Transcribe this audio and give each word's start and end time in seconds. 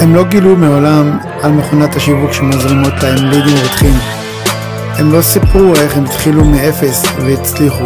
הם 0.00 0.14
לא 0.14 0.24
גילו 0.24 0.56
מעולם 0.56 1.18
על 1.42 1.52
מכונת 1.52 1.96
השיווק 1.96 2.32
שמזרימות 2.32 2.92
להם 3.02 3.26
לידים 3.26 3.56
רותחים. 3.62 3.94
הם 4.98 5.12
לא 5.12 5.22
סיפרו 5.22 5.74
איך 5.74 5.96
הם 5.96 6.04
התחילו 6.04 6.44
מאפס 6.44 7.02
והצליחו, 7.18 7.84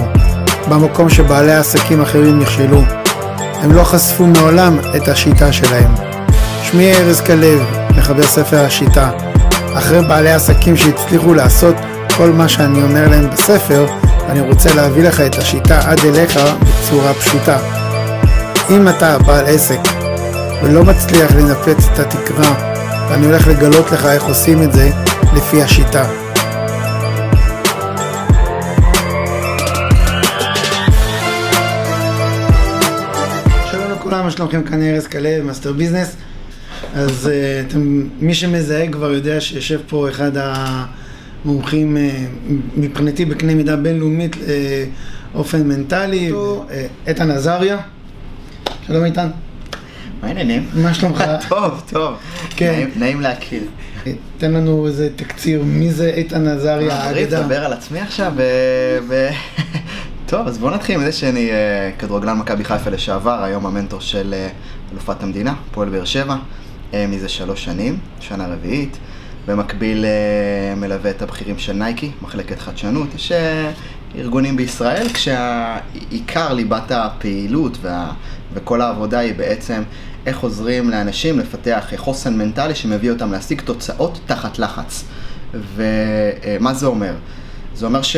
במקום 0.69 1.11
שבעלי 1.11 1.53
עסקים 1.53 2.03
אחרים 2.03 2.38
נכשלו. 2.38 2.83
הם 3.63 3.72
לא 3.72 3.85
חשפו 3.85 4.27
מעולם 4.27 4.79
את 4.97 5.08
השיטה 5.08 5.53
שלהם. 5.53 5.95
שמי 6.63 6.92
ארז 6.92 7.21
כלב, 7.21 7.61
מחבר 7.97 8.22
ספר 8.22 8.65
השיטה. 8.65 9.10
אחרי 9.74 10.08
בעלי 10.08 10.33
עסקים 10.33 10.76
שהצליחו 10.76 11.35
לעשות 11.35 11.74
כל 12.17 12.31
מה 12.31 12.49
שאני 12.49 12.83
אומר 12.83 13.08
להם 13.08 13.31
בספר, 13.31 13.87
אני 14.28 14.40
רוצה 14.40 14.74
להביא 14.74 15.03
לך 15.03 15.21
את 15.21 15.38
השיטה 15.38 15.90
עד 15.90 15.99
אליך 16.05 16.41
בצורה 16.62 17.15
פשוטה. 17.15 17.59
אם 18.71 18.89
אתה 18.89 19.19
בעל 19.19 19.45
עסק 19.47 19.94
ולא 20.65 20.85
מצליח 20.85 21.35
לנפץ 21.35 21.89
את 21.93 21.99
התקרה, 21.99 22.55
אני 23.15 23.27
הולך 23.27 23.49
לגלות 23.49 23.93
לך 23.93 24.07
איך 24.07 24.25
עושים 24.25 24.63
את 24.63 24.73
זה 24.73 24.91
לפי 25.37 25.63
השיטה. 25.63 26.11
שלום 33.71 33.91
לכולם, 33.93 34.25
מה 34.25 34.31
שלומכם? 34.31 34.63
כאן 34.63 34.83
ארז 34.83 35.07
כלב, 35.07 35.45
מאסטר 35.45 35.73
ביזנס. 35.73 36.17
אז 36.95 37.27
uh, 37.27 37.69
אתם, 37.69 38.03
מי 38.21 38.35
שמזהה 38.35 38.89
כבר 38.89 39.12
יודע 39.12 39.41
שיושב 39.41 39.81
פה 39.89 40.09
אחד 40.09 40.31
המומחים 41.45 41.97
uh, 41.97 42.51
מבחינתי 42.77 43.25
בקנה 43.25 43.55
מידה 43.55 43.77
בינלאומית 43.77 44.37
לאופן 45.35 45.69
מנטלי, 45.69 46.33
uh, 46.33 46.35
איתן 47.07 47.31
עזריה. 47.31 47.79
שלום 48.87 49.05
איתן. 49.05 49.29
מה 50.24 50.28
העניינים? 50.28 50.69
מה 50.75 50.94
שלומך? 50.94 51.25
טוב, 51.48 51.83
טוב. 51.92 52.14
כן. 52.56 52.89
נעים- 52.97 53.20
להכיר. 53.20 53.62
תן 54.39 54.53
לנו 54.53 54.86
איזה 54.86 55.08
תקציר, 55.16 55.62
מי 55.64 55.91
זה 55.92 56.06
איתן 56.14 56.47
עזריה 56.48 56.89
מעריץ, 56.89 57.33
האגדה? 57.33 57.41
לדבר 57.41 57.64
על 57.64 57.72
עצמי 57.72 58.00
עכשיו? 58.00 58.33
טוב, 60.27 60.47
אז 60.48 60.58
בוא 60.58 60.70
נתחיל 60.70 60.98
מזה 60.98 61.12
שאני 61.12 61.50
אה, 61.50 61.56
כדורגלן 61.98 62.39
מכבי 62.39 62.64
חיפה 62.64 62.91
לשעבר, 62.91 63.42
היום 63.44 63.66
המנטור 63.66 64.00
של 64.00 64.34
אה, 64.36 64.48
אלופת 64.92 65.22
המדינה, 65.22 65.55
פועל 65.72 65.89
באר 65.89 66.05
שבע, 66.05 66.36
אה, 66.94 67.06
מזה 67.06 67.28
שלוש 67.28 67.64
שנים, 67.64 67.98
שנה 68.20 68.47
רביעית. 68.47 68.97
במקביל 69.47 70.05
אה, 70.05 70.11
מלווה 70.77 71.11
את 71.11 71.22
הבכירים 71.22 71.59
של 71.59 71.72
נייקי, 71.72 72.11
מחלקת 72.22 72.61
חדשנות. 72.61 73.09
יש 73.14 73.33
אה, 73.33 73.70
ארגונים 74.19 74.56
בישראל, 74.56 75.06
כשהעיקר 75.09 76.53
ליבת 76.53 76.91
הפעילות 76.91 77.78
וה, 77.83 78.12
וכל 78.55 78.81
העבודה 78.81 79.19
היא 79.19 79.34
בעצם 79.34 79.83
איך 80.27 80.41
עוזרים 80.41 80.91
לאנשים 80.91 81.39
לפתח 81.39 81.92
חוסן 81.97 82.39
מנטלי 82.39 82.75
שמביא 82.75 83.11
אותם 83.11 83.33
להשיג 83.33 83.61
תוצאות 83.61 84.20
תחת 84.27 84.58
לחץ. 84.58 85.05
ומה 85.77 86.75
זה 86.75 86.86
אומר? 86.86 87.14
זה 87.75 87.86
אומר 87.86 88.03
ש... 88.03 88.16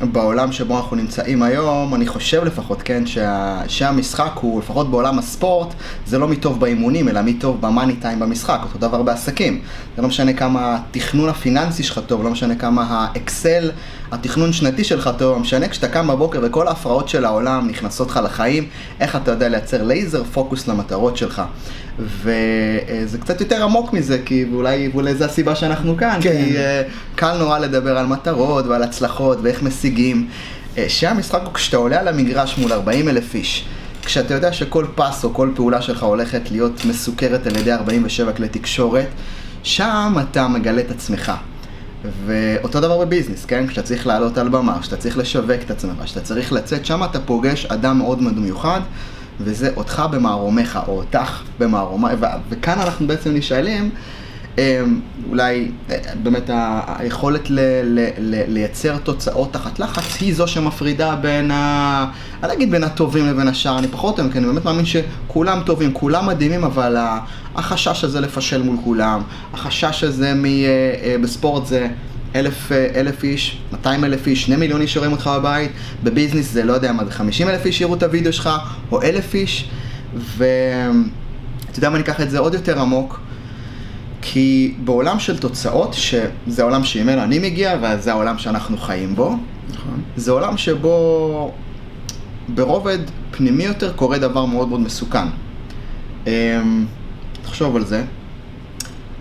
בעולם 0.00 0.52
שבו 0.52 0.76
אנחנו 0.76 0.96
נמצאים 0.96 1.42
היום, 1.42 1.94
אני 1.94 2.06
חושב 2.06 2.44
לפחות, 2.44 2.82
כן, 2.82 3.06
שה, 3.06 3.62
שהמשחק 3.68 4.32
הוא, 4.34 4.60
לפחות 4.60 4.90
בעולם 4.90 5.18
הספורט, 5.18 5.74
זה 6.06 6.18
לא 6.18 6.28
מי 6.28 6.36
טוב 6.36 6.60
באימונים, 6.60 7.08
אלא 7.08 7.22
מי 7.22 7.34
טוב 7.34 7.60
במאני 7.60 7.96
טיים 7.96 8.20
במשחק, 8.20 8.58
אותו 8.62 8.78
דבר 8.78 9.02
בעסקים. 9.02 9.60
זה 9.96 10.02
לא 10.02 10.08
משנה 10.08 10.32
כמה 10.32 10.76
התכנון 10.76 11.28
הפיננסי 11.28 11.82
שלך 11.82 12.00
טוב, 12.06 12.24
לא 12.24 12.30
משנה 12.30 12.54
כמה 12.54 12.86
האקסל, 12.88 13.70
התכנון 14.12 14.52
שנתי 14.52 14.84
שלך 14.84 15.10
לא 15.20 15.38
משנה 15.38 15.68
כשאתה 15.68 15.88
קם 15.88 16.08
בבוקר 16.08 16.40
וכל 16.42 16.68
ההפרעות 16.68 17.08
של 17.08 17.24
העולם 17.24 17.68
נכנסות 17.68 18.10
לך 18.10 18.20
לחיים, 18.24 18.68
איך 19.00 19.16
אתה 19.16 19.30
יודע 19.30 19.48
לייצר 19.48 19.82
לייזר 19.82 20.24
פוקוס 20.24 20.68
למטרות 20.68 21.16
שלך. 21.16 21.42
וזה 21.98 23.18
קצת 23.20 23.40
יותר 23.40 23.64
עמוק 23.64 23.92
מזה, 23.92 24.18
כי 24.24 24.44
אולי, 24.52 24.88
ואולי 24.92 25.14
זו 25.14 25.24
הסיבה 25.24 25.54
שאנחנו 25.54 25.96
כאן, 25.96 26.18
כן. 26.22 26.44
כי 26.44 26.56
אה, 26.56 26.82
קל 27.14 27.38
נורא 27.38 27.58
לדבר 27.58 27.98
על 27.98 28.06
מטרות 28.06 28.66
ועל 28.66 28.82
הצלחות 28.82 29.38
ואיך 29.42 29.62
משיגים. 29.62 30.28
אה, 30.78 30.84
שהמשחק 30.88 31.40
הוא 31.44 31.52
כשאתה 31.54 31.76
עולה 31.76 32.00
על 32.00 32.08
המגרש 32.08 32.58
מול 32.58 32.72
40 32.72 33.08
אלף 33.08 33.34
איש, 33.34 33.64
כשאתה 34.04 34.34
יודע 34.34 34.52
שכל 34.52 34.86
פס 34.94 35.24
או 35.24 35.34
כל 35.34 35.50
פעולה 35.54 35.82
שלך 35.82 36.02
הולכת 36.02 36.50
להיות 36.50 36.84
מסוכרת 36.84 37.46
על 37.46 37.56
ידי 37.56 37.72
47 37.72 38.32
כלי 38.32 38.48
תקשורת, 38.48 39.08
שם 39.62 40.16
אתה 40.20 40.48
מגלה 40.48 40.80
את 40.80 40.90
עצמך. 40.90 41.32
ואותו 42.26 42.80
דבר 42.80 42.98
בביזנס, 43.04 43.44
כן? 43.44 43.66
כשאתה 43.66 43.82
צריך 43.86 44.06
לעלות 44.06 44.38
על 44.38 44.48
במה, 44.48 44.78
כשאתה 44.80 44.96
צריך 44.96 45.18
לשווק 45.18 45.62
את 45.64 45.70
עצמך, 45.70 46.04
כשאתה 46.04 46.20
צריך 46.20 46.52
לצאת, 46.52 46.86
שם 46.86 47.04
אתה 47.04 47.20
פוגש 47.20 47.66
אדם 47.66 47.98
מאוד 47.98 48.22
מאוד 48.22 48.38
מיוחד, 48.38 48.80
וזה 49.40 49.70
אותך 49.76 50.02
במערומיך, 50.10 50.78
או 50.88 50.92
אותך 50.96 51.42
במערומיי, 51.58 52.14
ו- 52.20 52.26
וכאן 52.48 52.78
אנחנו 52.78 53.06
בעצם 53.06 53.34
נשאלים, 53.34 53.90
אולי 55.28 55.70
אה, 55.90 55.96
באמת 56.22 56.50
היכולת 56.86 57.50
ל- 57.50 57.60
ל- 57.84 58.08
ל- 58.18 58.52
לייצר 58.52 58.96
תוצאות 58.96 59.52
תחת 59.52 59.78
לחץ 59.78 60.20
היא 60.20 60.34
זו 60.34 60.46
שמפרידה 60.46 61.16
בין 61.16 61.50
ה... 61.50 62.04
אני 62.42 62.48
לא 62.48 62.52
אגיד 62.54 62.70
בין 62.70 62.84
הטובים 62.84 63.26
לבין 63.26 63.48
השאר, 63.48 63.78
אני 63.78 63.88
פחות 63.88 64.20
אוהב, 64.20 64.32
כי 64.32 64.38
אני 64.38 64.46
באמת 64.46 64.64
מאמין 64.64 64.84
שכולם 64.84 65.60
טובים, 65.66 65.92
כולם 65.92 66.26
מדהימים, 66.26 66.64
אבל 66.64 66.96
החשש 67.54 68.04
הזה 68.04 68.20
לפשל 68.20 68.62
מול 68.62 68.76
כולם, 68.84 69.22
החשש 69.54 70.04
הזה 70.04 70.34
מ... 70.34 70.44
אה, 70.44 70.50
אה, 71.02 71.16
בספורט 71.22 71.66
זה... 71.66 71.88
אלף, 72.34 72.72
אלף 72.72 73.24
איש, 73.24 73.58
200 73.72 74.04
אלף 74.04 74.26
איש, 74.26 74.42
2 74.42 74.60
מיליון 74.60 74.80
איש 74.80 74.94
שרואים 74.94 75.12
אותך 75.12 75.30
בבית, 75.38 75.70
בביזנס 76.02 76.52
זה 76.52 76.64
לא 76.64 76.72
יודע 76.72 76.92
מה 76.92 77.04
זה, 77.04 77.10
50 77.10 77.48
אלף 77.48 77.66
איש 77.66 77.80
יראו 77.80 77.94
את 77.94 78.02
הוידאו 78.02 78.32
שלך, 78.32 78.50
או 78.92 79.02
אלף 79.02 79.34
איש, 79.34 79.68
ואתה 80.36 81.78
יודע 81.78 81.90
מה, 81.90 81.96
אני 81.96 82.04
אקח 82.04 82.20
את 82.20 82.30
זה 82.30 82.38
עוד 82.38 82.54
יותר 82.54 82.80
עמוק, 82.80 83.20
כי 84.22 84.74
בעולם 84.84 85.18
של 85.18 85.38
תוצאות, 85.38 85.94
שזה 85.94 86.62
העולם 86.62 86.84
שממנו 86.84 87.22
אני 87.22 87.38
מגיע, 87.38 87.76
וזה 87.82 88.12
העולם 88.12 88.38
שאנחנו 88.38 88.78
חיים 88.78 89.14
בו, 89.14 89.36
נכון. 89.70 90.02
זה 90.16 90.30
עולם 90.30 90.56
שבו 90.56 91.52
ברובד 92.48 92.98
פנימי 93.30 93.64
יותר 93.64 93.92
קורה 93.92 94.18
דבר 94.18 94.44
מאוד 94.44 94.68
מאוד 94.68 94.80
מסוכן. 94.80 95.26
אמ, 96.26 96.86
תחשוב 97.42 97.76
על 97.76 97.84
זה. 97.84 98.04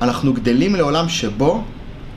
אנחנו 0.02 0.34
גדלים 0.34 0.76
לעולם 0.76 1.10
שבו 1.10 1.64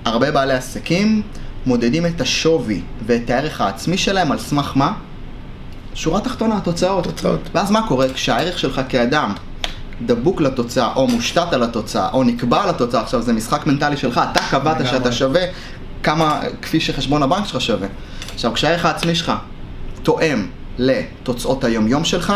הרבה 0.05 0.31
בעלי 0.31 0.53
עסקים 0.53 1.23
מודדים 1.67 2.07
את 2.07 2.21
השווי 2.21 2.81
ואת 3.07 3.31
הערך 3.31 3.61
העצמי 3.61 3.99
שלהם 3.99 4.33
על 4.33 4.39
סמך 4.39 4.73
מה? 4.75 4.93
שורה 5.95 6.21
תחתונה, 6.21 6.57
התוצאות. 6.57 7.05
תוצאות. 7.05 7.41
ואז 7.55 7.71
מה 7.71 7.89
קורה? 7.89 8.09
כשהערך 8.09 8.59
שלך 8.59 8.81
כאדם 8.89 9.33
דבוק 10.06 10.41
לתוצאה, 10.41 10.93
או 10.97 11.06
מושתת 11.06 11.53
על 11.53 11.62
התוצאה, 11.62 12.09
או 12.12 12.25
נקבע 12.25 12.62
על 12.62 12.69
התוצאה, 12.69 13.00
עכשיו 13.00 13.22
זה 13.22 13.33
משחק 13.33 13.66
מנטלי 13.66 13.97
שלך, 13.97 14.21
אתה 14.33 14.41
קבעת. 14.50 14.87
שאתה 14.87 15.12
שווה 15.12 15.43
כמה, 16.03 16.41
כפי 16.62 16.81
שחשבון 16.81 17.22
הבנק 17.22 17.47
שלך 17.47 17.61
שווה. 17.61 17.88
עכשיו, 18.34 18.53
כשהערך 18.55 18.84
העצמי 18.84 19.15
שלך 19.15 19.33
תואם 20.03 20.47
לתוצאות 20.78 21.65
היומיום 21.65 22.05
שלך, 22.05 22.33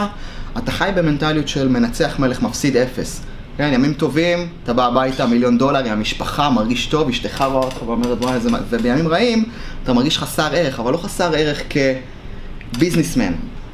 אתה 0.58 0.72
חי 0.72 0.90
במנטליות 0.94 1.48
של 1.48 1.68
מנצח 1.68 2.18
מלך 2.18 2.42
מפסיד 2.42 2.76
אפס. 2.76 3.22
כן, 3.56 3.70
ימים 3.72 3.94
טובים, 3.94 4.48
אתה 4.62 4.72
בא 4.72 4.86
הביתה, 4.86 5.26
מיליון 5.26 5.58
דולר, 5.58 5.84
עם 5.84 5.92
המשפחה, 5.92 6.50
מרגיש 6.50 6.86
טוב, 6.86 7.08
אשתך 7.08 7.44
רואה 7.50 7.64
אותך 7.64 7.82
ואומרת, 7.82 8.18
וואי, 8.22 8.34
איזה... 8.34 8.50
מה-" 8.50 8.58
ובימים 8.70 9.08
רעים, 9.08 9.44
אתה 9.82 9.92
מרגיש 9.92 10.18
חסר 10.18 10.48
ערך, 10.52 10.80
אבל 10.80 10.92
לא 10.92 10.96
חסר 10.96 11.32
ערך 11.34 11.62
כביזנסמן, 12.72 13.32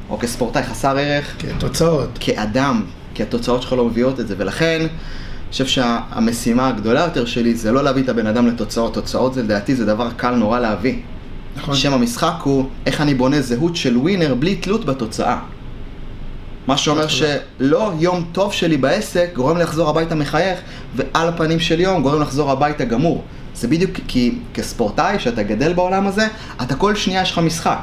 או 0.09 0.19
כספורטאי, 0.19 0.63
חסר 0.63 0.97
ערך 0.97 1.35
תוצאות. 1.57 2.09
כאדם, 2.19 2.81
כי 3.13 3.23
התוצאות 3.23 3.61
שלך 3.61 3.73
לא 3.73 3.85
מביאות 3.85 4.19
את 4.19 4.27
זה, 4.27 4.35
ולכן 4.37 4.79
אני 4.81 5.51
חושב 5.51 5.65
שהמשימה 5.65 6.67
הגדולה 6.67 7.01
יותר 7.01 7.25
שלי 7.25 7.55
זה 7.55 7.71
לא 7.71 7.83
להביא 7.83 8.03
את 8.03 8.09
הבן 8.09 8.27
אדם 8.27 8.47
לתוצאות, 8.47 8.93
תוצאות 8.93 9.33
זה 9.33 9.43
לדעתי 9.43 9.75
זה 9.75 9.85
דבר 9.85 10.09
קל 10.17 10.35
נורא 10.35 10.59
להביא. 10.59 10.95
נכון. 11.55 11.75
שם 11.75 11.93
המשחק 11.93 12.33
הוא 12.43 12.69
איך 12.85 13.01
אני 13.01 13.13
בונה 13.13 13.41
זהות 13.41 13.75
של 13.75 13.97
ווינר 13.97 14.35
בלי 14.35 14.55
תלות 14.55 14.85
בתוצאה. 14.85 15.39
מה 16.67 16.77
שאומר 16.77 17.07
שלא 17.07 17.93
יום 17.99 18.25
טוב 18.31 18.53
שלי 18.53 18.77
בעסק 18.77 19.29
גורם 19.35 19.57
לחזור 19.57 19.89
הביתה 19.89 20.15
מחייך, 20.15 20.59
ועל 20.95 21.27
הפנים 21.27 21.59
של 21.59 21.79
יום 21.79 22.01
גורם 22.01 22.21
לחזור 22.21 22.51
הביתה 22.51 22.85
גמור. 22.85 23.23
זה 23.55 23.67
בדיוק 23.67 23.91
כי 24.07 24.35
כספורטאי, 24.53 25.19
שאתה 25.19 25.43
גדל 25.43 25.73
בעולם 25.73 26.07
הזה, 26.07 26.27
אתה 26.61 26.75
כל 26.75 26.95
שנייה 26.95 27.21
יש 27.21 27.31
לך 27.31 27.37
משחק. 27.37 27.79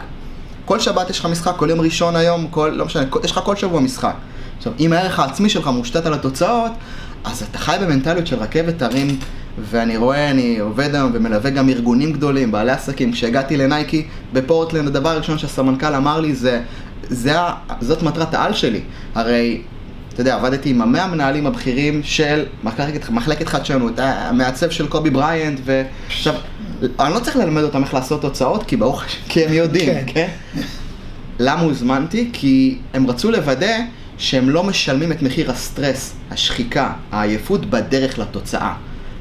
כל 0.65 0.81
שבת 0.81 1.11
יש 1.11 1.19
לך 1.19 1.27
משחק, 1.27 1.53
כל 1.57 1.71
יום 1.71 1.81
ראשון 1.81 2.17
היום, 2.17 2.47
כל, 2.51 2.69
לא 2.69 2.85
משנה, 2.85 3.03
יש 3.25 3.31
לך 3.31 3.41
כל 3.45 3.57
שבוע 3.57 3.81
משחק. 3.81 4.15
עכשיו, 4.69 4.87
אם 4.87 4.93
הערך 4.93 5.19
העצמי 5.19 5.49
שלך 5.49 5.67
מושתת 5.67 6.07
על 6.07 6.15
התוצאות, 6.15 6.73
אז 7.25 7.43
אתה 7.51 7.59
חי 7.59 7.77
במנטליות 7.81 8.27
של 8.27 8.37
רכבת 8.37 8.83
הרים, 8.83 9.19
ואני 9.71 9.97
רואה, 9.97 10.31
אני 10.31 10.59
עובד 10.59 10.95
היום 10.95 11.11
ומלווה 11.15 11.51
גם 11.51 11.69
ארגונים 11.69 12.13
גדולים, 12.13 12.53
בעלי 12.53 12.73
עסקים. 12.73 13.13
כשהגעתי 13.13 13.57
לנייקי 13.57 14.07
בפורטלנד, 14.33 14.87
הדבר 14.87 15.09
הראשון 15.09 15.39
שהסמנכ"ל 15.39 15.95
אמר 15.95 16.21
לי 16.21 16.35
זה, 16.35 16.61
זה, 17.03 17.33
זאת 17.81 18.03
מטרת 18.03 18.35
העל 18.35 18.55
שלי. 18.55 18.81
הרי, 19.15 19.63
אתה 20.13 20.21
יודע, 20.21 20.35
עבדתי 20.35 20.71
עם 20.71 20.83
המאה 20.83 21.05
המנהלים 21.05 21.47
הבכירים 21.47 22.01
של 22.03 22.45
מחלקת, 22.65 23.11
מחלקת 23.11 23.49
חדשנות, 23.49 23.93
המעצב 23.99 24.71
של 24.71 24.89
קובי 24.89 25.11
בריינט, 25.11 25.61
ועכשיו, 25.65 26.35
אני 27.01 27.15
לא 27.15 27.21
צריך 27.21 27.37
ללמד 27.37 27.63
אותם 27.63 27.83
איך 27.83 27.95
לעשות 27.95 28.23
תוצאות, 28.23 28.65
כי 28.65 28.77
ברוך 28.77 29.05
השם, 29.05 29.19
כי 29.29 29.45
הם 29.45 29.53
יודעים, 29.53 29.93
כן. 29.95 30.05
כן? 30.07 30.29
למה 31.39 31.61
הוזמנתי? 31.61 32.31
כי 32.33 32.79
הם 32.95 33.11
רצו 33.11 33.31
לוודא 33.31 33.77
שהם 34.19 34.51
לא 34.51 34.65
משלמים 34.65 35.13
את 35.13 35.23
מחיר 35.23 35.51
הסטרס, 35.51 36.13
השחיקה, 36.31 36.93
העייפות 37.13 37.71
בדרך 37.71 38.19
לתוצאה. 38.19 38.75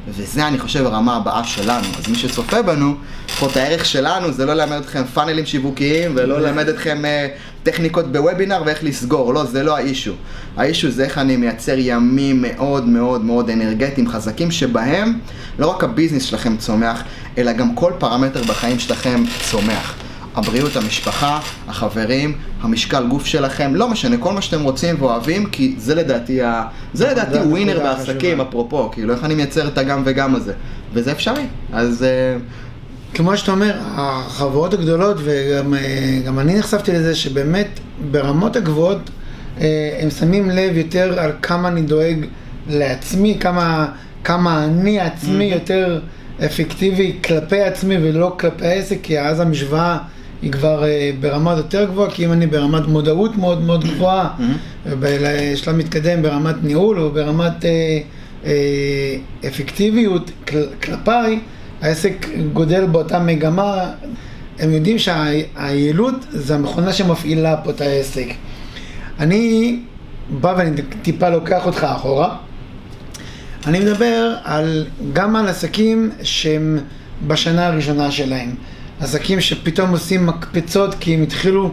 וזה 0.10 0.48
אני 0.48 0.60
חושב 0.60 0.86
הרמה 0.86 1.16
הבאה 1.16 1.44
שלנו. 1.44 1.88
אז 1.98 2.08
מי 2.08 2.16
שצופה 2.16 2.62
בנו, 2.62 2.96
לפחות 3.30 3.58
הערך 3.58 3.86
שלנו 3.86 4.32
זה 4.32 4.46
לא 4.46 4.54
ללמד 4.54 4.78
אתכם 4.78 5.04
פאנלים 5.04 5.46
שיווקיים 5.46 6.12
ולא 6.16 6.42
ללמד 6.42 6.70
אתכם 6.70 7.02
uh, 7.04 7.64
טכניקות 7.64 8.12
בוובינר 8.12 8.64
ואיך 8.66 8.84
לסגור, 8.84 9.34
לא, 9.34 9.46
זה 9.46 9.64
לא 9.64 9.78
האישו. 9.78 10.14
האישו 10.58 10.92
זה 10.92 11.04
איך 11.04 11.18
אני 11.18 11.38
מייצר 11.38 11.76
ימים 11.78 12.42
מאוד 12.42 12.88
מאוד 12.88 13.26
מאוד 13.26 13.50
אנרגטיים, 13.50 14.10
חזקים, 14.10 14.52
שבהם 14.52 15.20
לא 15.60 15.68
רק 15.68 15.84
הביזנס 15.84 16.24
שלכם 16.24 16.58
צומח, 16.58 17.04
אלא 17.38 17.52
גם 17.52 17.76
כל 17.76 17.92
פרמטר 18.00 18.44
בחיים 18.44 18.80
שלכם 18.80 19.24
צומח. 19.52 20.07
הבריאות, 20.38 20.76
המשפחה, 20.76 21.40
החברים, 21.68 22.36
המשקל 22.62 23.08
גוף 23.08 23.26
שלכם, 23.26 23.76
לא 23.76 23.90
משנה, 23.90 24.18
כל 24.18 24.34
מה 24.34 24.42
שאתם 24.42 24.64
רוצים 24.64 24.96
ואוהבים, 25.00 25.46
כי 25.46 25.76
זה 25.78 25.96
לדעתי, 25.96 26.42
ה... 26.42 26.64
זה 26.94 27.12
לדעתי 27.12 27.38
ווינר 27.38 27.80
בעסקים, 27.80 28.42
אפרופו, 28.42 28.90
כאילו 28.92 29.14
איך 29.14 29.24
אני 29.24 29.36
מייצר 29.36 29.68
את 29.68 29.78
הגם 29.78 30.02
וגם 30.06 30.36
הזה, 30.36 30.54
וזה 30.94 31.12
אפשרי, 31.12 31.46
אז... 31.74 32.04
אה, 32.04 32.38
כמו 33.14 33.38
שאתה 33.38 33.52
אומר, 33.52 33.78
החברות 33.84 34.74
הגדולות, 34.74 35.18
וגם 35.24 35.74
אה, 35.74 36.42
אני 36.42 36.60
נחשפתי 36.60 36.92
לזה, 36.92 37.16
שבאמת 37.16 37.68
ברמות 38.12 38.56
הגבוהות 38.56 39.10
אה, 39.62 39.98
הם 40.02 40.10
שמים 40.10 40.50
לב 40.50 40.78
יותר 40.78 41.20
על 41.20 41.32
כמה 41.42 41.68
אני 41.68 41.82
דואג 41.82 42.26
לעצמי, 42.70 43.38
כמה, 43.40 43.88
כמה 44.24 44.64
אני 44.64 45.00
עצמי 45.00 45.44
יותר 45.44 46.00
אפקטיבי 46.46 47.16
כלפי 47.24 47.62
עצמי 47.62 47.98
ולא 47.98 48.36
כלפי 48.40 48.66
העסק, 48.66 48.98
כי 49.04 49.20
אז 49.20 49.40
המשוואה... 49.40 49.98
היא 50.42 50.52
כבר 50.52 50.84
אה, 50.84 51.12
ברמה 51.20 51.52
יותר 51.52 51.86
גבוהה, 51.86 52.12
כי 52.12 52.26
אם 52.26 52.32
אני 52.32 52.48
ברמת 52.48 52.88
מודעות 52.88 53.38
מאוד 53.38 53.62
מאוד 53.62 53.84
גבוהה, 53.84 54.30
בשלב 54.86 55.76
מתקדם 55.76 56.22
ברמת 56.22 56.56
ניהול 56.64 57.00
או 57.00 57.12
ברמת 57.12 57.66
אה, 57.66 58.00
אה, 58.46 59.18
אפקטיביות 59.48 60.32
כל, 60.48 60.64
כלפיי, 60.84 61.40
העסק 61.82 62.28
גודל 62.54 62.86
באותה 62.86 63.20
מגמה, 63.20 63.92
הם 64.60 64.72
יודעים 64.72 65.00
שהיעילות 65.00 66.26
זה 66.30 66.56
המכונה 66.56 66.94
שמפעילה 66.94 67.58
פה 67.58 67.70
את 67.70 67.82
העסק. 67.82 68.28
אני 69.20 69.80
בא 70.30 70.54
ואני 70.58 70.82
טיפה 71.02 71.30
לוקח 71.30 71.66
אותך 71.66 71.84
אחורה. 71.84 72.36
אני 73.68 73.80
מדבר 73.80 74.36
על, 74.44 74.86
גם 75.14 75.36
על 75.36 75.48
עסקים 75.48 76.12
שהם 76.24 76.80
בשנה 77.28 77.68
הראשונה 77.68 78.12
שלהם. 78.12 78.56
עסקים 79.00 79.42
שפתאום 79.42 79.90
עושים 79.92 80.26
מקפצות 80.26 80.96
כי 81.00 81.14
הם 81.16 81.24
התחילו 81.24 81.72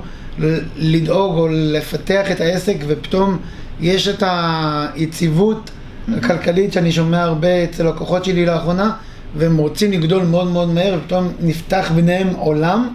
לדאוג 0.76 1.36
או 1.38 1.48
לפתח 1.50 2.30
את 2.30 2.40
העסק 2.40 2.76
ופתאום 2.86 3.38
יש 3.80 4.08
את 4.08 4.22
היציבות 4.26 5.70
הכלכלית 6.16 6.72
שאני 6.72 6.92
שומע 6.92 7.22
הרבה 7.22 7.64
אצל 7.64 7.88
לקוחות 7.88 8.24
שלי 8.24 8.46
לאחרונה 8.46 8.92
והם 9.36 9.56
רוצים 9.56 9.92
לגדול 9.92 10.22
מאוד 10.24 10.50
מאוד 10.50 10.68
מהר 10.68 10.98
ופתאום 10.98 11.28
נפתח 11.40 11.92
ביניהם 11.94 12.28
עולם 12.36 12.88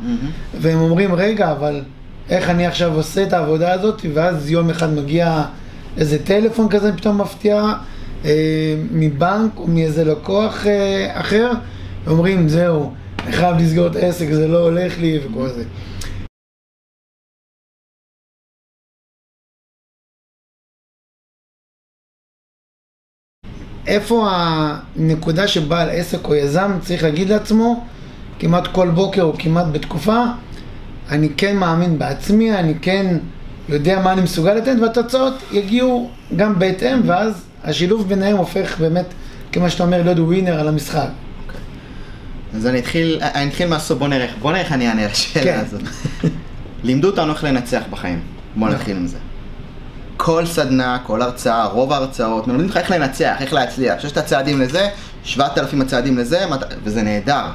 והם 0.62 0.80
אומרים 0.80 1.14
רגע 1.14 1.52
אבל 1.52 1.81
איך 2.30 2.50
אני 2.50 2.68
עכשיו 2.68 2.96
עושה 2.96 3.24
את 3.24 3.34
העבודה 3.34 3.74
הזאת? 3.74 4.02
ואז 4.14 4.52
יום 4.52 4.70
אחד 4.70 4.94
מגיע 4.94 5.44
איזה 5.98 6.24
טלפון 6.24 6.70
כזה 6.70 6.98
פתאום 6.98 7.22
מפתיע 7.22 7.74
אה, 8.26 8.31
מבנק 8.92 9.52
או 9.58 9.68
מאיזה 9.68 10.04
לקוח 10.04 10.68
אה, 10.68 11.08
אחר 11.14 11.52
ואומרים 12.06 12.50
זהו 12.50 12.92
אני 13.30 13.38
חייב 13.38 13.58
לסגור 13.58 13.88
את 13.88 13.96
העסק, 13.96 14.26
זה 14.31 14.48
לא 14.48 14.58
הולך 14.58 14.98
לי 15.00 15.20
וכל 15.20 15.50
זה. 15.50 15.64
איפה 23.88 24.30
הנקודה 24.31 25.48
שבעל 25.48 25.90
עסק 25.90 26.26
או 26.26 26.36
יזם 26.36 26.72
צריך 26.81 27.04
להגיד 27.04 27.30
לעצמו, 27.30 27.86
כמעט 28.40 28.68
כל 28.68 28.90
בוקר 28.90 29.22
או 29.22 29.34
כמעט 29.40 29.66
בתקופה, 29.72 30.24
אני 31.10 31.30
כן 31.38 31.58
מאמין 31.58 32.00
בעצמי, 32.00 32.54
אני 32.54 32.80
כן 32.81 33.18
יודע 33.70 34.02
מה 34.02 34.14
אני 34.14 34.22
מסוגל 34.22 34.54
לתת, 34.54 34.76
והתוצאות 34.81 35.34
יגיעו 35.52 36.12
גם 36.36 36.60
בהתאם, 36.60 37.02
ואז 37.06 37.46
השילוב 37.64 38.08
ביניהם 38.08 38.38
הופך 38.38 38.80
באמת, 38.80 39.06
כמו 39.52 39.70
שאתה 39.70 39.84
אומר, 39.84 40.04
להיות 40.04 40.20
ווינר 40.20 40.60
על 40.60 40.68
המשחק. 40.68 41.10
אז 42.56 42.68
אני 42.68 42.80
אתחיל, 42.80 43.19
אני 43.22 43.50
אתחיל 43.50 43.68
מהסוף, 43.68 44.00
בוא 44.00 44.07
נראה, 44.07 44.28
בוא 44.42 44.51
נראה 44.51 44.63
איך 44.63 44.72
אני 44.72 44.88
אענה 44.90 45.01
על 45.01 45.10
השאלה 45.12 45.44
כן. 45.44 45.60
הזאת. 45.66 45.81
לימדו 46.84 47.07
אותנו 47.07 47.34
איך 47.34 47.44
לנצח 47.44 47.81
בחיים, 47.90 48.19
בוא 48.56 48.68
נכון. 48.68 48.80
נתחיל 48.80 48.98
עם 48.98 49.07
זה. 49.07 49.18
כל 50.18 50.46
סדנה, 50.46 50.98
כל 51.06 51.22
הרצאה, 51.22 51.66
רוב 51.66 51.94
ההרצאות, 51.94 52.48
מלמדים 52.48 52.66
אותך 52.66 52.78
איך 52.78 52.92
לנצח, 52.92 53.36
איך 53.40 53.54
להצליח. 53.54 54.00
ששת 54.00 54.18
הצעדים 54.18 54.62
לזה, 54.62 54.90
שבעת 55.24 55.57
אלפים 55.57 55.81
הצעדים 55.81 56.18
לזה, 56.18 56.46
וזה 56.84 57.01
נהדר. 57.01 57.46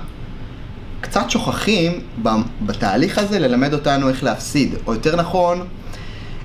קצת 1.00 1.30
שוכחים 1.30 2.00
בתהליך 2.66 3.18
הזה 3.18 3.38
ללמד 3.38 3.72
אותנו 3.74 4.08
איך 4.08 4.24
להפסיד, 4.24 4.74
או 4.86 4.94
יותר 4.94 5.16
נכון, 5.16 5.66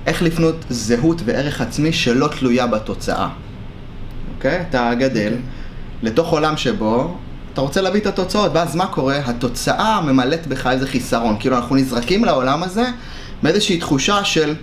איך 0.06 0.22
לפנות 0.22 0.64
זהות 0.70 1.22
וערך 1.24 1.60
עצמי 1.60 1.92
שלא 1.92 2.28
תלויה 2.38 2.66
בתוצאה. 2.66 3.28
אוקיי? 4.36 4.64
אתה 4.68 4.94
גדל 4.98 5.26
אוקיי. 5.26 5.38
לתוך 6.02 6.32
עולם 6.32 6.56
שבו 6.56 7.16
אתה 7.52 7.60
רוצה 7.60 7.80
להביא 7.80 8.00
את 8.00 8.06
התוצאות, 8.06 8.50
ואז 8.54 8.76
מה 8.76 8.86
קורה? 8.86 9.18
התוצאה 9.24 10.00
ממלאת 10.00 10.46
בך 10.46 10.66
איזה 10.66 10.86
חיסרון. 10.86 11.36
כאילו, 11.40 11.56
אנחנו 11.56 11.76
נזרקים 11.76 12.24
לעולם 12.24 12.62
הזה 12.62 12.84
באיזושהי 13.42 13.78
תחושה 13.78 14.24
של 14.24 14.54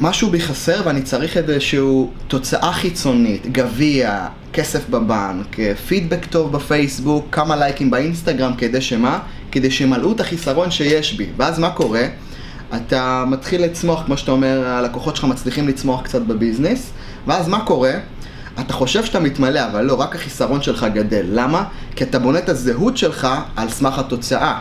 משהו 0.00 0.30
בי 0.30 0.40
חסר 0.40 0.82
ואני 0.84 1.02
צריך 1.02 1.36
איזושהי 1.36 1.80
תוצאה 2.28 2.72
חיצונית, 2.72 3.46
גביע, 3.52 4.26
כסף 4.52 4.88
בבנק, 4.88 5.56
פידבק 5.88 6.24
טוב 6.24 6.52
בפייסבוק, 6.52 7.26
כמה 7.32 7.56
לייקים 7.56 7.90
באינסטגרם, 7.90 8.54
כדי 8.54 8.80
שמה? 8.80 9.18
כדי 9.52 9.70
שימלאו 9.70 10.12
את 10.12 10.20
החיסרון 10.20 10.70
שיש 10.70 11.12
בי. 11.12 11.26
ואז 11.36 11.58
מה 11.58 11.70
קורה? 11.70 12.06
אתה 12.76 13.24
מתחיל 13.26 13.62
לצמוח, 13.64 14.02
כמו 14.06 14.16
שאתה 14.16 14.32
אומר, 14.32 14.66
הלקוחות 14.66 15.16
שלך 15.16 15.24
מצליחים 15.24 15.68
לצמוח 15.68 16.02
קצת 16.02 16.22
בביזנס, 16.22 16.90
ואז 17.26 17.48
מה 17.48 17.60
קורה? 17.64 17.92
אתה 18.60 18.72
חושב 18.72 19.04
שאתה 19.04 19.20
מתמלא, 19.20 19.66
אבל 19.66 19.82
לא, 19.84 20.00
רק 20.00 20.16
החיסרון 20.16 20.62
שלך 20.62 20.86
גדל. 20.94 21.26
למה? 21.28 21.64
כי 21.96 22.04
אתה 22.04 22.18
בונה 22.18 22.38
את 22.38 22.48
הזהות 22.48 22.96
שלך 22.96 23.28
על 23.56 23.68
סמך 23.68 23.98
התוצאה. 23.98 24.58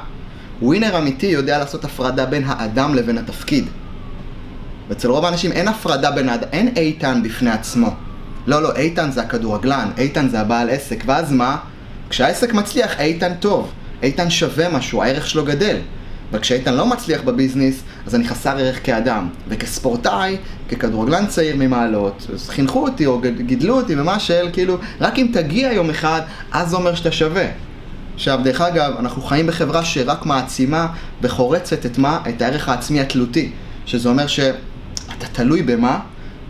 ווינר 0.62 0.98
אמיתי 0.98 1.26
יודע 1.26 1.60
לעשות 1.60 1.86
הפרדה 1.86 2.26
בין 2.26 2.44
האדם 2.48 2.96
לבין 2.96 3.18
התפקיד. 3.18 3.66
ואצל 4.90 5.10
רוב 5.10 5.26
האנשים 5.26 5.52
אין 5.52 5.68
הפרדה 5.68 6.12
בין 6.12 6.30
האדם, 6.30 6.48
אין 6.52 6.74
איתן 6.76 7.24
בפני 7.24 7.52
עצמו. 7.52 7.90
לא, 8.48 8.62
לא, 8.62 8.76
איתן 8.76 9.12
זה 9.12 9.22
הכדורגלן, 9.22 9.90
איתן 9.98 10.30
זה 10.30 10.40
הבעל 10.40 10.70
עסק, 10.70 11.04
ואז 11.06 11.32
מה? 11.32 11.58
כשהעסק 12.10 12.54
מצליח, 12.54 13.00
איתן 13.00 13.34
טוב, 13.40 13.72
איתן 14.04 14.30
שווה 14.30 14.70
משהו, 14.70 15.04
הערך 15.04 15.28
שלו 15.28 15.46
גדל. 15.46 15.78
אבל 16.32 16.40
כשאיתן 16.40 16.74
לא 16.74 16.86
מצליח 16.86 17.22
בביזנס, 17.22 17.84
אז 18.06 18.16
אני 18.16 18.28
חסר 18.28 18.58
ערך 18.58 18.86
כאדם. 18.86 19.30
וכספורטאי, 19.48 20.38
ככדורגלן 20.70 21.28
צעיר 21.28 21.56
ממעלות, 21.56 22.28
אז 22.34 22.50
חינכו 22.50 22.84
אותי 22.84 23.06
או 23.06 23.22
גידלו 23.38 23.78
אותי 23.78 23.96
במה 23.96 24.20
של 24.20 24.50
כאילו, 24.54 24.78
רק 25.02 25.20
אם 25.20 25.28
תגיע 25.34 25.74
יום 25.74 25.90
אחד, 25.90 26.22
אז 26.52 26.70
זה 26.70 26.76
אומר 26.76 26.96
שאתה 26.96 27.12
שווה. 27.12 27.46
עכשיו, 28.16 28.40
דרך 28.44 28.62
אגב, 28.62 28.94
אנחנו 29.00 29.22
חיים 29.22 29.48
בחברה 29.48 29.86
שרק 29.86 30.26
מעצימה 30.26 30.88
וחורצת 31.22 31.86
את 31.86 31.98
מה? 31.98 32.20
את 32.30 32.42
הערך 32.42 32.70
העצמי 32.70 33.00
התלותי. 33.00 33.52
שזה 33.86 34.10
אומר 34.10 34.28
שאתה 34.28 35.28
תלוי 35.32 35.62
במה? 35.62 36.00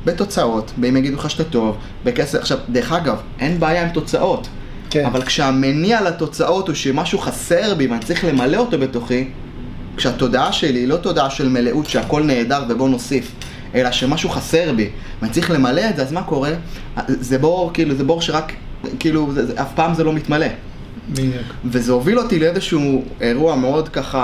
בתוצאות, 0.05 0.71
באם 0.77 0.97
יגידו 0.97 1.17
לך 1.17 1.29
שאתה 1.29 1.43
טוב, 1.43 1.77
בכסף. 2.03 2.39
עכשיו, 2.39 2.57
דרך 2.69 2.91
אגב, 2.91 3.17
אין 3.39 3.59
בעיה 3.59 3.83
עם 3.83 3.89
תוצאות. 3.89 4.47
כן. 4.89 5.05
אבל 5.05 5.21
כשהמניע 5.21 6.01
לתוצאות 6.01 6.67
הוא 6.67 6.75
שמשהו 6.75 7.19
חסר 7.19 7.75
בי 7.75 7.87
ואני 7.87 7.99
צריך 7.99 8.23
למלא 8.23 8.57
אותו 8.57 8.79
בתוכי, 8.79 9.29
כשהתודעה 9.97 10.51
שלי 10.51 10.79
היא 10.79 10.87
לא 10.87 10.97
תודעה 10.97 11.29
של 11.29 11.49
מלאות 11.49 11.89
שהכל 11.89 12.23
נהדר 12.23 12.63
ובוא 12.69 12.89
נוסיף, 12.89 13.31
אלא 13.75 13.91
שמשהו 13.91 14.29
חסר 14.29 14.73
בי 14.75 14.89
ואני 15.21 15.33
צריך 15.33 15.51
למלא 15.51 15.81
את 15.89 15.95
זה, 15.95 16.01
אז 16.01 16.11
מה 16.11 16.23
קורה? 16.23 16.51
זה 17.07 17.37
בור, 17.37 17.71
כאילו, 17.73 17.95
זה 17.95 18.03
בור 18.03 18.21
שרק, 18.21 18.53
כאילו, 18.99 19.33
זה, 19.33 19.45
זה, 19.45 19.61
אף 19.61 19.73
פעם 19.75 19.93
זה 19.93 20.03
לא 20.03 20.13
מתמלא. 20.13 20.47
בדיוק. 21.09 21.43
וזה 21.65 21.91
הוביל 21.91 22.19
אותי 22.19 22.39
לאיזשהו 22.39 23.03
אירוע 23.21 23.55
מאוד 23.55 23.89
ככה, 23.89 24.19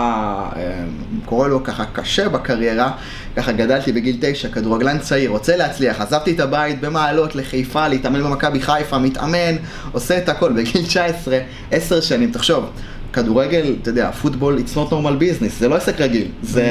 אה, 0.56 0.84
קורא 1.25 1.48
לו 1.48 1.63
ככה 1.63 1.86
קשה 1.94 2.30
בקריירה, 2.30 2.92
ככה 3.36 3.51
גדלתי 3.51 3.92
בגיל 3.92 4.18
תשע, 4.22 4.50
כדורגלן 4.50 5.00
צעיר, 5.00 5.32
רוצה 5.32 5.58
להצליח, 5.58 6.01
עזבתי 6.01 6.32
את 6.32 6.40
הבית 6.40 6.82
במעלות 6.82 7.36
לחיפה, 7.36 7.88
להתאמן 7.88 8.24
במכבי 8.24 8.62
חיפה, 8.62 8.98
מתאמן, 8.98 9.56
עושה 9.92 10.18
את 10.18 10.30
הכל, 10.30 10.51
בגיל 10.51 10.86
19, 10.86 11.40
עשר 11.72 12.01
שנים, 12.01 12.32
תחשוב, 12.32 12.70
כדורגל, 13.13 13.75
אתה 13.82 13.89
יודע, 13.89 14.12
פוטבול, 14.12 14.58
it's 14.58 14.75
not 14.77 14.91
normal 14.91 15.22
business, 15.22 15.60
זה 15.60 15.68
לא 15.68 15.75
עסק 15.75 16.01
רגיל, 16.01 16.27
זה, 16.41 16.62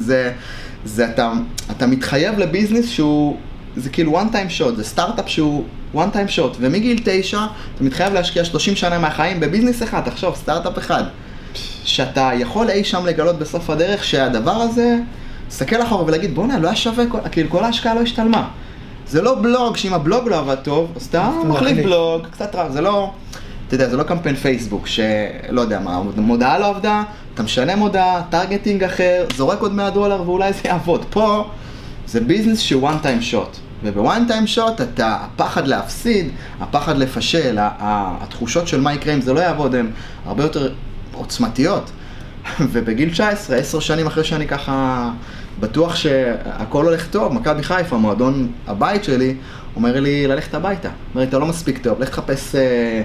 זה, 0.00 0.32
זה 0.84 1.08
אתה, 1.10 1.32
אתה 1.70 1.86
מתחייב 1.86 2.38
לביזנס 2.38 2.88
שהוא, 2.88 3.36
זה 3.76 3.90
כאילו 3.90 4.20
one 4.20 4.32
time 4.32 4.60
shot, 4.60 4.76
זה 4.76 4.84
סטארט-אפ 4.84 5.28
שהוא 5.28 5.64
one 5.94 5.98
time 5.98 6.36
shot, 6.36 6.56
ומגיל 6.60 7.00
תשע 7.04 7.38
אתה 7.74 7.84
מתחייב 7.84 8.12
להשקיע 8.14 8.44
30 8.44 8.76
שנה 8.76 8.98
מהחיים 8.98 9.40
בביזנס 9.40 9.82
אחד, 9.82 10.00
תחשוב, 10.04 10.34
סטארט-אפ 10.36 10.78
אחד, 10.78 11.02
שאתה 11.84 12.30
יכול 12.38 12.70
אי 12.70 12.84
שם 12.84 13.06
לגלות 13.06 13.38
בסוף 13.38 13.70
הדרך 13.70 14.04
שהדבר 14.04 14.50
הזה 14.50 14.96
להסתכל 15.46 15.82
אחורה 15.82 16.04
ולהגיד, 16.04 16.34
בואנה, 16.34 16.58
לא 16.58 16.66
היה 16.66 16.76
שווה, 16.76 17.04
כל- 17.08 17.18
כאילו 17.32 17.50
כל 17.50 17.64
ההשקעה 17.64 17.94
לא 17.94 18.00
השתלמה. 18.00 18.48
זה 19.08 19.22
לא 19.22 19.34
בלוג, 19.34 19.76
שאם 19.76 19.94
הבלוג 19.94 20.28
לא 20.28 20.38
עבד 20.38 20.54
טוב, 20.54 20.92
אז 20.96 21.06
אתה 21.06 21.30
מחליף. 21.46 21.84
בלוג, 21.84 22.22
קצת 22.32 22.54
רע, 22.54 22.70
זה 22.70 22.80
לא, 22.80 23.10
אתה 23.70 23.76
יודע, 23.76 23.88
זה 23.88 23.96
לא 23.96 24.02
קמפיין 24.02 24.36
פייסבוק, 24.36 24.86
שלא 24.86 25.60
יודע 25.60 25.80
מה, 25.80 26.02
מודעה 26.16 26.58
לא 26.58 26.66
עבדה, 26.66 27.02
אתה 27.34 27.42
משנה 27.42 27.76
מודעה, 27.76 28.22
targeting 28.30 28.84
אחר, 28.84 29.26
זורק 29.36 29.60
עוד 29.60 29.72
100 29.72 29.90
דולר 29.90 30.22
ואולי 30.26 30.52
זה 30.52 30.60
יעבוד. 30.64 31.04
פה 31.10 31.50
זה 32.06 32.20
business 32.20 32.58
שהוא 32.58 32.90
one 32.90 33.04
time 33.04 33.32
shot, 33.32 33.56
וב-one 33.84 34.30
time 34.30 34.56
shot 34.56 34.82
אתה, 34.82 35.16
הפחד 35.20 35.66
להפסיד, 35.66 36.28
הפחד 36.60 36.98
לפשל, 36.98 37.58
התחושות 37.60 38.68
של 38.68 38.80
מה 38.80 38.94
יקרה 38.94 39.14
אם 39.14 39.20
זה 39.20 39.32
לא 39.32 39.40
יעבוד 39.40 39.74
הן 39.74 39.90
הרבה 40.26 40.42
יותר 40.42 40.72
עוצמתיות. 41.12 41.90
ובגיל 42.72 43.10
19, 43.10 43.56
עשר 43.56 43.80
שנים 43.80 44.06
אחרי 44.06 44.24
שאני 44.24 44.48
ככה 44.48 45.10
בטוח 45.60 45.96
שהכל 45.96 46.84
הולך 46.84 47.06
טוב, 47.06 47.32
מכבי 47.32 47.62
חיפה, 47.62 47.96
מועדון 47.96 48.52
הבית 48.66 49.04
שלי, 49.04 49.34
אומר 49.76 50.00
לי 50.00 50.26
ללכת 50.26 50.54
הביתה. 50.54 50.88
אומר 50.88 51.22
לי, 51.24 51.28
אתה 51.28 51.38
לא 51.38 51.46
מספיק 51.46 51.78
טוב, 51.78 52.00
לך 52.00 52.08
תחפש 52.08 52.54
אה, 52.54 53.02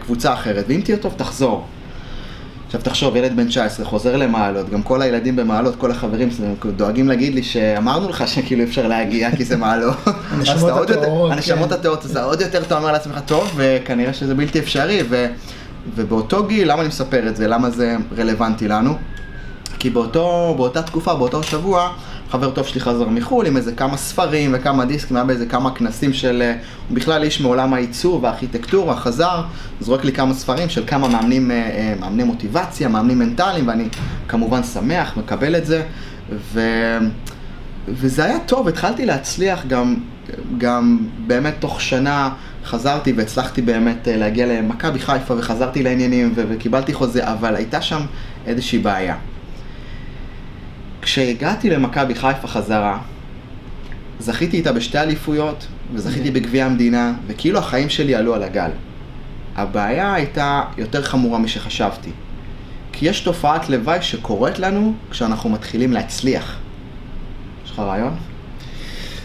קבוצה 0.00 0.32
אחרת, 0.32 0.64
ואם 0.68 0.80
תהיה 0.80 0.96
טוב, 0.96 1.14
תחזור. 1.16 1.64
עכשיו 2.68 2.80
תחשוב, 2.80 3.16
ילד 3.16 3.36
בן 3.36 3.48
19 3.48 3.86
חוזר 3.86 4.16
למעלות, 4.16 4.70
גם 4.70 4.82
כל 4.82 5.02
הילדים 5.02 5.36
במעלות, 5.36 5.76
כל 5.76 5.90
החברים 5.90 6.30
שלהם 6.30 6.54
דואגים 6.76 7.08
להגיד 7.08 7.34
לי 7.34 7.42
שאמרנו 7.42 8.08
לך 8.08 8.28
שכאילו 8.28 8.62
אי 8.62 8.68
אפשר 8.68 8.88
להגיע 8.88 9.36
כי 9.36 9.44
זה 9.44 9.56
מעלות. 9.56 9.96
הנשמות 10.30 10.90
הטהורות, 10.90 11.32
הנשמות 11.32 11.68
כן. 11.68 11.74
הטהורות, 11.74 12.04
אז 12.04 12.16
עוד 12.16 12.40
יותר 12.40 12.62
אתה 12.62 12.76
אומר 12.76 12.92
לעצמך, 12.92 13.18
טוב, 13.26 13.52
וכנראה 13.56 14.12
שזה 14.12 14.34
בלתי 14.34 14.58
אפשרי, 14.58 15.02
ובאותו 15.94 16.46
גיל, 16.46 16.72
למה 16.72 16.80
אני 16.80 16.88
מספר 16.88 17.28
את 17.28 17.36
זה, 17.36 17.48
למה 17.48 17.70
זה 17.70 17.96
רלוונטי 18.18 18.68
לנו? 18.68 18.94
כי 19.78 19.90
באותו, 19.90 20.54
באותה 20.56 20.82
תקופה, 20.82 21.14
באותו 21.14 21.42
שבוע, 21.42 21.92
חבר 22.30 22.50
טוב 22.50 22.66
שלי 22.66 22.80
חזר 22.80 23.08
מחו"ל 23.08 23.46
עם 23.46 23.56
איזה 23.56 23.72
כמה 23.72 23.96
ספרים 23.96 24.50
וכמה 24.54 24.84
דיסקים, 24.84 25.16
היה 25.16 25.24
באיזה 25.24 25.46
כמה 25.46 25.74
כנסים 25.74 26.12
של... 26.12 26.42
אה, 26.42 26.56
הוא 26.88 26.96
בכלל 26.96 27.22
איש 27.22 27.40
מעולם 27.40 27.74
העיצוב 27.74 28.24
והארכיטקטורה, 28.24 28.96
חזר, 28.96 29.42
זורק 29.80 30.04
לי 30.04 30.12
כמה 30.12 30.34
ספרים 30.34 30.68
של 30.68 30.84
כמה 30.86 31.08
מאמנים, 31.08 31.50
אה, 31.50 31.56
אה, 31.56 31.94
מאמני 32.00 32.24
מוטיבציה, 32.24 32.88
מאמנים 32.88 33.18
מנטליים, 33.18 33.68
ואני 33.68 33.88
כמובן 34.28 34.62
שמח, 34.62 35.16
מקבל 35.16 35.56
את 35.56 35.66
זה. 35.66 35.82
ו... 36.52 36.60
וזה 37.88 38.24
היה 38.24 38.38
טוב, 38.46 38.68
התחלתי 38.68 39.06
להצליח 39.06 39.66
גם, 39.66 39.96
גם 40.58 40.98
באמת 41.26 41.54
תוך 41.58 41.80
שנה 41.80 42.30
חזרתי 42.64 43.12
והצלחתי 43.12 43.62
באמת 43.62 44.08
להגיע 44.10 44.46
למכבי 44.46 44.98
חיפה 44.98 45.34
וחזרתי 45.38 45.82
לעניינים 45.82 46.32
וקיבלתי 46.36 46.94
חוזה, 46.94 47.32
אבל 47.32 47.56
הייתה 47.56 47.82
שם 47.82 48.00
איזושהי 48.46 48.78
בעיה. 48.78 49.16
כשהגעתי 51.02 51.70
למכבי 51.70 52.14
חיפה 52.14 52.48
חזרה, 52.48 52.98
זכיתי 54.20 54.56
איתה 54.56 54.72
בשתי 54.72 54.98
אליפויות 54.98 55.66
וזכיתי 55.94 56.30
בגביע 56.30 56.66
המדינה, 56.66 57.12
וכאילו 57.26 57.58
החיים 57.58 57.88
שלי 57.88 58.14
עלו 58.14 58.34
על 58.34 58.42
הגל. 58.42 58.70
הבעיה 59.56 60.14
הייתה 60.14 60.62
יותר 60.78 61.02
חמורה 61.02 61.38
משחשבתי. 61.38 62.10
כי 62.92 63.08
יש 63.08 63.20
תופעת 63.20 63.68
לוואי 63.68 64.02
שקורית 64.02 64.58
לנו 64.58 64.94
כשאנחנו 65.10 65.50
מתחילים 65.50 65.92
להצליח. 65.92 66.56
יש 67.64 67.70
לך 67.70 67.78
רעיון? 67.78 68.16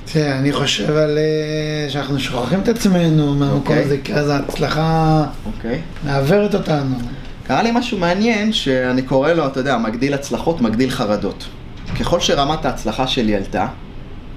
תראה, 0.05 0.39
אני 0.39 0.51
חושב 0.53 0.95
על 0.95 1.17
אה, 1.17 1.89
שאנחנו 1.89 2.19
שוכחים 2.19 2.59
את 2.59 2.67
עצמנו 2.67 3.33
מהמקום 3.35 3.57
אוקיי. 3.57 3.83
הזה, 3.83 3.97
כי 4.03 4.13
אז 4.13 4.29
ההצלחה 4.29 5.25
אוקיי. 5.45 5.81
מעוורת 6.05 6.55
אותנו. 6.55 6.95
קרה 7.47 7.63
לי 7.63 7.71
משהו 7.73 7.97
מעניין 7.97 8.53
שאני 8.53 9.01
קורא 9.01 9.31
לו, 9.31 9.47
אתה 9.47 9.59
יודע, 9.59 9.77
מגדיל 9.77 10.13
הצלחות, 10.13 10.61
מגדיל 10.61 10.89
חרדות. 10.89 11.45
ככל 12.00 12.19
שרמת 12.19 12.65
ההצלחה 12.65 13.07
שלי 13.07 13.35
עלתה, 13.35 13.67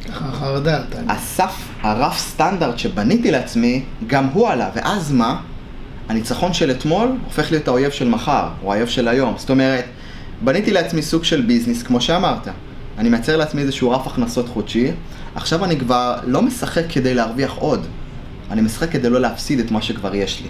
ככה 0.08 0.32
חרדה 0.32 0.76
עלתה. 0.76 0.98
הסף, 1.08 1.54
הרף 1.82 2.18
סטנדרט 2.18 2.78
שבניתי 2.78 3.30
לעצמי, 3.30 3.84
גם 4.06 4.26
הוא 4.32 4.48
עלה, 4.48 4.70
ואז 4.74 5.12
מה? 5.12 5.40
הניצחון 6.08 6.52
של 6.52 6.70
אתמול 6.70 7.08
הופך 7.24 7.50
להיות 7.50 7.68
האויב 7.68 7.90
של 7.90 8.08
מחר, 8.08 8.48
או 8.62 8.72
האויב 8.72 8.88
של 8.88 9.08
היום. 9.08 9.34
זאת 9.36 9.50
אומרת, 9.50 9.84
בניתי 10.44 10.72
לעצמי 10.72 11.02
סוג 11.02 11.24
של 11.24 11.42
ביזנס, 11.42 11.82
כמו 11.82 12.00
שאמרת. 12.00 12.48
אני 12.98 13.08
מייצר 13.08 13.36
לעצמי 13.36 13.62
איזשהו 13.62 13.90
רף 13.90 14.06
הכנסות 14.06 14.48
חודשי, 14.48 14.90
עכשיו 15.34 15.64
אני 15.64 15.78
כבר 15.78 16.16
לא 16.24 16.42
משחק 16.42 16.84
כדי 16.88 17.14
להרוויח 17.14 17.52
עוד, 17.52 17.86
אני 18.50 18.60
משחק 18.60 18.90
כדי 18.90 19.10
לא 19.10 19.20
להפסיד 19.20 19.58
את 19.58 19.70
מה 19.70 19.82
שכבר 19.82 20.14
יש 20.14 20.40
לי. 20.40 20.48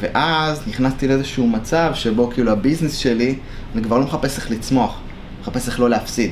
ואז 0.00 0.62
נכנסתי 0.66 1.08
לאיזשהו 1.08 1.46
מצב 1.46 1.90
שבו 1.94 2.30
כאילו 2.30 2.52
הביזנס 2.52 2.96
שלי, 2.96 3.38
אני 3.74 3.82
כבר 3.82 3.98
לא 3.98 4.04
מחפש 4.04 4.36
איך 4.36 4.50
לצמוח, 4.50 4.98
מחפש 5.46 5.68
איך 5.68 5.80
לא 5.80 5.90
להפסיד. 5.90 6.30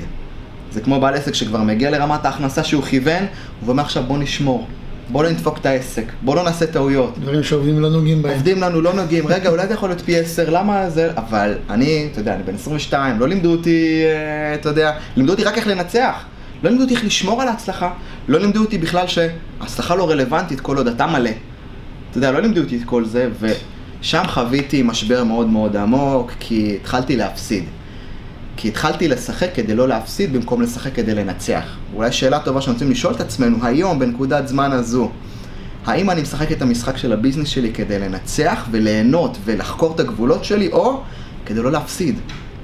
זה 0.73 0.81
כמו 0.81 1.01
בעל 1.01 1.15
עסק 1.15 1.35
שכבר 1.35 1.63
מגיע 1.63 1.91
לרמת 1.91 2.25
ההכנסה 2.25 2.65
שהוא 2.65 2.83
כיוון, 2.83 3.27
הוא 3.61 3.69
אומר 3.69 3.83
עכשיו 3.83 4.03
בוא 4.03 4.19
נשמור, 4.19 4.67
בוא 5.09 5.25
לא 5.25 5.31
נדפוק 5.31 5.59
את 5.59 5.67
העסק, 5.67 6.05
בוא 6.23 6.37
לא 6.37 6.45
נעשה 6.45 6.67
טעויות. 6.67 7.19
דברים 7.19 7.43
שעובדים 7.43 7.81
לא 7.81 7.89
נוגעים 7.89 8.23
בהם. 8.23 8.33
עובדים 8.33 8.61
לנו, 8.61 8.81
לא 8.81 8.93
נוגעים, 8.93 9.27
רגע, 9.27 9.51
אולי 9.51 9.67
זה 9.67 9.75
יכול 9.75 9.89
להיות 9.89 10.01
פי 10.01 10.19
עשר, 10.19 10.51
למה 10.51 10.91
זה... 10.91 11.11
אבל 11.17 11.55
אני, 11.71 12.09
אתה 12.13 12.21
יודע, 12.21 12.35
אני 12.35 12.43
בן 12.43 12.55
22, 12.55 13.21
לא 13.21 13.29
לימדו 13.29 13.51
אותי, 13.51 14.03
אה, 14.05 14.55
אתה 14.55 14.69
יודע, 14.69 14.93
לימדו 15.17 15.33
אותי 15.33 15.45
רק 15.45 15.59
איך 15.59 15.67
לנצח. 15.67 16.25
לא 16.63 16.71
לימדו 16.71 16.85
אותי 16.85 16.95
איך 16.95 17.05
לשמור 17.05 17.43
על 17.43 17.49
ההצלחה. 17.49 17.91
לא 18.29 18.41
לימדו 18.41 18.61
אותי 18.61 18.79
בכלל 18.79 19.07
שההצלחה 19.07 19.95
לא 19.95 20.11
רלוונטית 20.11 20.61
כל 20.61 20.77
עוד 20.77 20.87
אתה 20.87 21.07
מלא. 21.07 21.31
אתה 22.11 22.19
יודע, 22.19 22.33
לא 22.33 22.41
לימדו 22.41 22.61
אותי 22.61 22.77
את 22.77 22.85
כל 22.85 23.05
זה, 23.05 23.29
ושם 23.41 24.23
חוויתי 24.27 24.83
משבר 24.83 25.25
מאוד 25.25 25.49
מאוד 25.49 25.77
עמוק, 25.77 26.33
כי 26.41 26.79
התחלתי 26.81 27.17
להפסיד. 27.17 27.65
כי 28.57 28.69
התחלתי 28.69 29.09
לשחק 29.09 29.49
כדי 29.55 29.75
לא 29.75 29.89
להפסיד 29.89 30.33
במקום 30.33 30.63
לשחק 30.63 30.95
כדי 30.95 31.15
לנצח. 31.15 31.65
אולי 31.95 32.13
שאלה 32.13 32.39
טובה 32.39 32.61
שאנחנו 32.61 32.73
רוצים 32.73 32.91
לשאול 32.91 33.15
את 33.15 33.21
עצמנו 33.21 33.67
היום, 33.67 33.99
בנקודת 33.99 34.49
זמן 34.49 34.73
הזו, 34.73 35.11
האם 35.87 36.11
אני 36.11 36.23
משחק 36.23 36.53
את 36.53 36.63
המשחק 36.63 36.97
של 36.97 37.13
הביזנס 37.13 37.49
שלי 37.49 37.73
כדי 37.73 37.99
לנצח 37.99 38.67
וליהנות 38.71 39.39
ולחקור 39.45 39.95
את 39.95 40.01
הגבולות 40.01 40.45
שלי, 40.45 40.69
או 40.73 41.01
כדי 41.47 41.63
לא 41.63 41.73
להפסיד, 41.73 42.19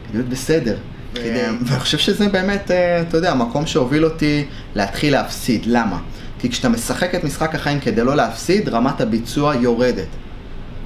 כדי 0.09 0.19
להיות 0.19 0.29
בסדר. 0.29 0.77
כדי... 1.15 1.41
ואני 1.65 1.81
חושב 1.81 1.99
שזה 1.99 2.29
באמת, 2.29 2.71
אה, 2.71 3.01
אתה 3.01 3.17
יודע, 3.17 3.31
המקום 3.31 3.67
שהוביל 3.67 4.05
אותי 4.05 4.45
להתחיל 4.75 5.13
להפסיד. 5.13 5.63
למה? 5.67 5.99
כי 6.39 6.51
כשאתה 6.51 6.69
משחק 6.69 7.15
את 7.15 7.25
משחק 7.25 7.55
החיים 7.55 7.81
כדי 7.81 8.05
לא 8.05 8.17
להפסיד, 8.17 8.69
רמת 8.69 9.01
הביצוע 9.01 9.55
יורדת. 9.55 10.07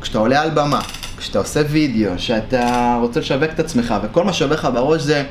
כשאתה 0.00 0.18
עולה 0.18 0.42
על 0.42 0.50
במה, 0.50 0.80
כשאתה 1.18 1.38
עושה 1.38 1.60
וידאו, 1.70 2.10
שאתה 2.16 2.96
רוצה 3.00 3.20
לשווק 3.20 3.50
את 3.54 3.60
עצמך, 3.60 3.94
וכל 4.02 4.24
מה 4.24 4.32
שעובר 4.32 4.54
לך 4.54 4.68
בראש 4.74 5.02
זה 5.02 5.22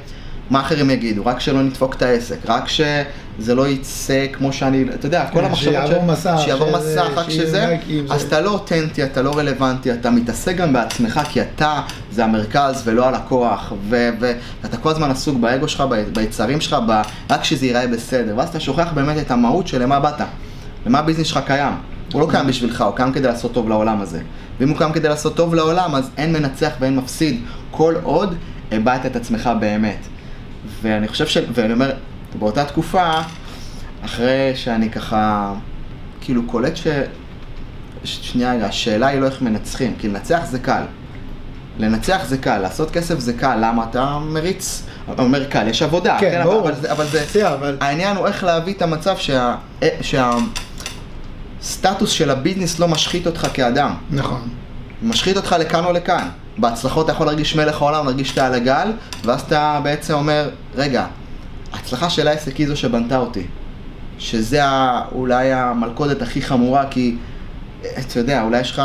מה 0.50 0.60
אחרים 0.62 0.90
יגידו, 0.90 1.26
רק 1.26 1.40
שלא 1.40 1.62
נדפוק 1.64 1.96
את 1.96 2.02
העסק, 2.02 2.38
רק 2.46 2.68
שזה 2.68 3.56
לא 3.56 3.68
יצא 3.68 4.26
כמו 4.34 4.54
שאני, 4.54 4.86
אתה 4.96 5.06
יודע, 5.06 5.26
כל 5.34 5.40
כן, 5.40 5.46
המחשבות 5.46 5.74
שיעבור 5.74 6.04
מסך, 6.06 6.36
שיעבור 6.46 6.68
מסך, 6.78 6.88
רק 7.16 7.30
שזה, 7.30 7.78
אז 8.12 8.22
זה- 8.22 8.28
אתה 8.28 8.42
לא 8.42 8.50
אותנטי, 8.50 9.04
אתה 9.04 9.22
לא 9.22 9.38
רלוונטי, 9.38 9.94
אתה 9.94 10.10
מתעסק 10.10 10.56
גם 10.56 10.74
בעצמך, 10.74 11.22
כי 11.30 11.42
אתה 11.42 11.82
זה 12.12 12.24
המרכז 12.24 12.82
ולא 12.86 13.08
הלקוח, 13.08 13.74
ואתה 13.90 14.78
כל 14.82 14.90
הזמן 14.90 15.12
עסוק 15.12 15.38
באגו 15.38 15.68
שלך, 15.68 15.84
ביצרים 16.14 16.62
שלך, 16.62 16.76
ב- 16.88 17.02
רק 17.30 17.44
שזה 17.44 17.66
ייראה 17.66 17.88
בסדר, 17.88 18.34
ואז 18.38 18.50
אתה 18.50 18.60
שוכח 18.60 18.88
באמת 18.94 19.18
את 19.18 19.32
המהות 19.32 19.68
של 19.68 19.82
למה 19.84 20.00
באת, 20.00 20.22
למה 20.86 21.00
הביזנס 21.00 21.28
שלך 21.28 21.40
קיים. 21.46 21.74
הוא 22.14 22.22
לא 22.22 22.28
קיים 22.32 22.48
בשבילך, 22.48 22.82
הוא 22.82 22.96
קיים 22.96 23.12
כדי 23.14 23.28
לעשות 23.28 23.54
טוב 23.54 23.70
לעולם 23.70 24.02
הזה. 24.02 24.22
ואם 24.60 24.70
הוא 24.70 24.78
קיים 24.78 24.92
כדי 24.94 25.08
לעשות 25.10 25.36
טוב 25.36 25.56
לעולם, 25.56 25.96
אז 25.96 26.10
אין 26.18 26.34
מנצח 26.34 26.72
ואין 26.80 26.96
מפסיד, 26.96 27.42
כל 27.72 27.96
עוד 28.04 28.36
הבעת 28.72 29.06
את 29.06 29.16
עצמך 29.16 29.50
באמת. 29.60 29.98
ואני 30.82 31.08
חושב 31.08 31.28
ש... 31.28 31.38
ואני 31.54 31.74
אומר, 31.74 31.92
באותה 32.40 32.66
תקופה, 32.66 33.12
אחרי 34.06 34.52
שאני 34.56 34.90
ככה, 34.90 35.54
כאילו 36.22 36.44
קולט 36.48 36.76
ש... 36.76 36.88
ש- 38.04 38.20
שנייה 38.32 38.54
רגע, 38.54 38.66
השאלה 38.66 39.08
היא 39.08 39.20
לא 39.20 39.26
איך 39.26 39.42
מנצחים, 39.42 39.94
כי 40.00 40.08
לנצח 40.08 40.40
זה 40.46 40.60
קל. 40.60 40.82
לנצח 41.80 42.22
זה 42.26 42.38
קל, 42.38 42.58
לעשות 42.58 42.92
כסף 42.92 43.20
זה 43.20 43.34
קל, 43.34 43.58
למה 43.62 43.86
אתה 43.90 44.18
מריץ, 44.22 44.84
אומר 45.20 45.44
קל, 45.46 45.68
יש 45.68 45.82
עבודה, 45.82 46.18
כן, 46.20 46.42
אבל- 46.42 46.44
ברור. 46.52 46.62
אבל 46.70 46.76
זה, 46.82 46.92
אבל 46.92 47.06
זה, 47.08 47.54
אבל 47.54 47.78
העניין 47.82 48.18
הוא 48.18 48.28
איך 48.28 48.44
להביא 48.44 48.74
את 48.74 48.82
המצב 48.82 49.18
שה... 49.18 49.56
אה, 49.84 49.90
שהסטטוס 51.64 52.10
של 52.10 52.30
הביזנס 52.30 52.80
לא 52.80 52.88
משחית 52.88 53.28
אותך 53.28 53.48
כאדם. 53.54 53.94
נכון. 54.12 54.42
משחית 55.02 55.38
אותך 55.38 55.56
לכאן 55.60 55.86
או 55.86 55.94
לכאן. 55.94 56.28
בהצלחות 56.58 57.06
אתה 57.06 57.12
יכול 57.14 57.26
להרגיש 57.26 57.56
מלך 57.56 57.82
העולם, 57.82 58.06
להרגיש 58.06 58.30
שאתה 58.30 58.46
על 58.46 58.54
הגל, 58.54 58.92
ואז 59.26 59.42
אתה 59.42 59.80
בעצם 59.84 60.14
אומר, 60.14 60.50
רגע, 60.76 61.06
ההצלחה 61.74 62.10
של 62.10 62.28
העסק 62.28 62.56
היא 62.56 62.68
זו 62.68 62.78
שבנתה 62.78 63.18
אותי. 63.18 63.44
שזה 64.20 64.62
אולי 65.12 65.54
המלכודת 65.54 66.22
הכי 66.22 66.42
חמורה, 66.42 66.86
כי 66.90 67.16
אתה 67.82 68.20
יודע, 68.20 68.44
אולי 68.44 68.60
יש 68.60 68.72
לך 68.72 68.82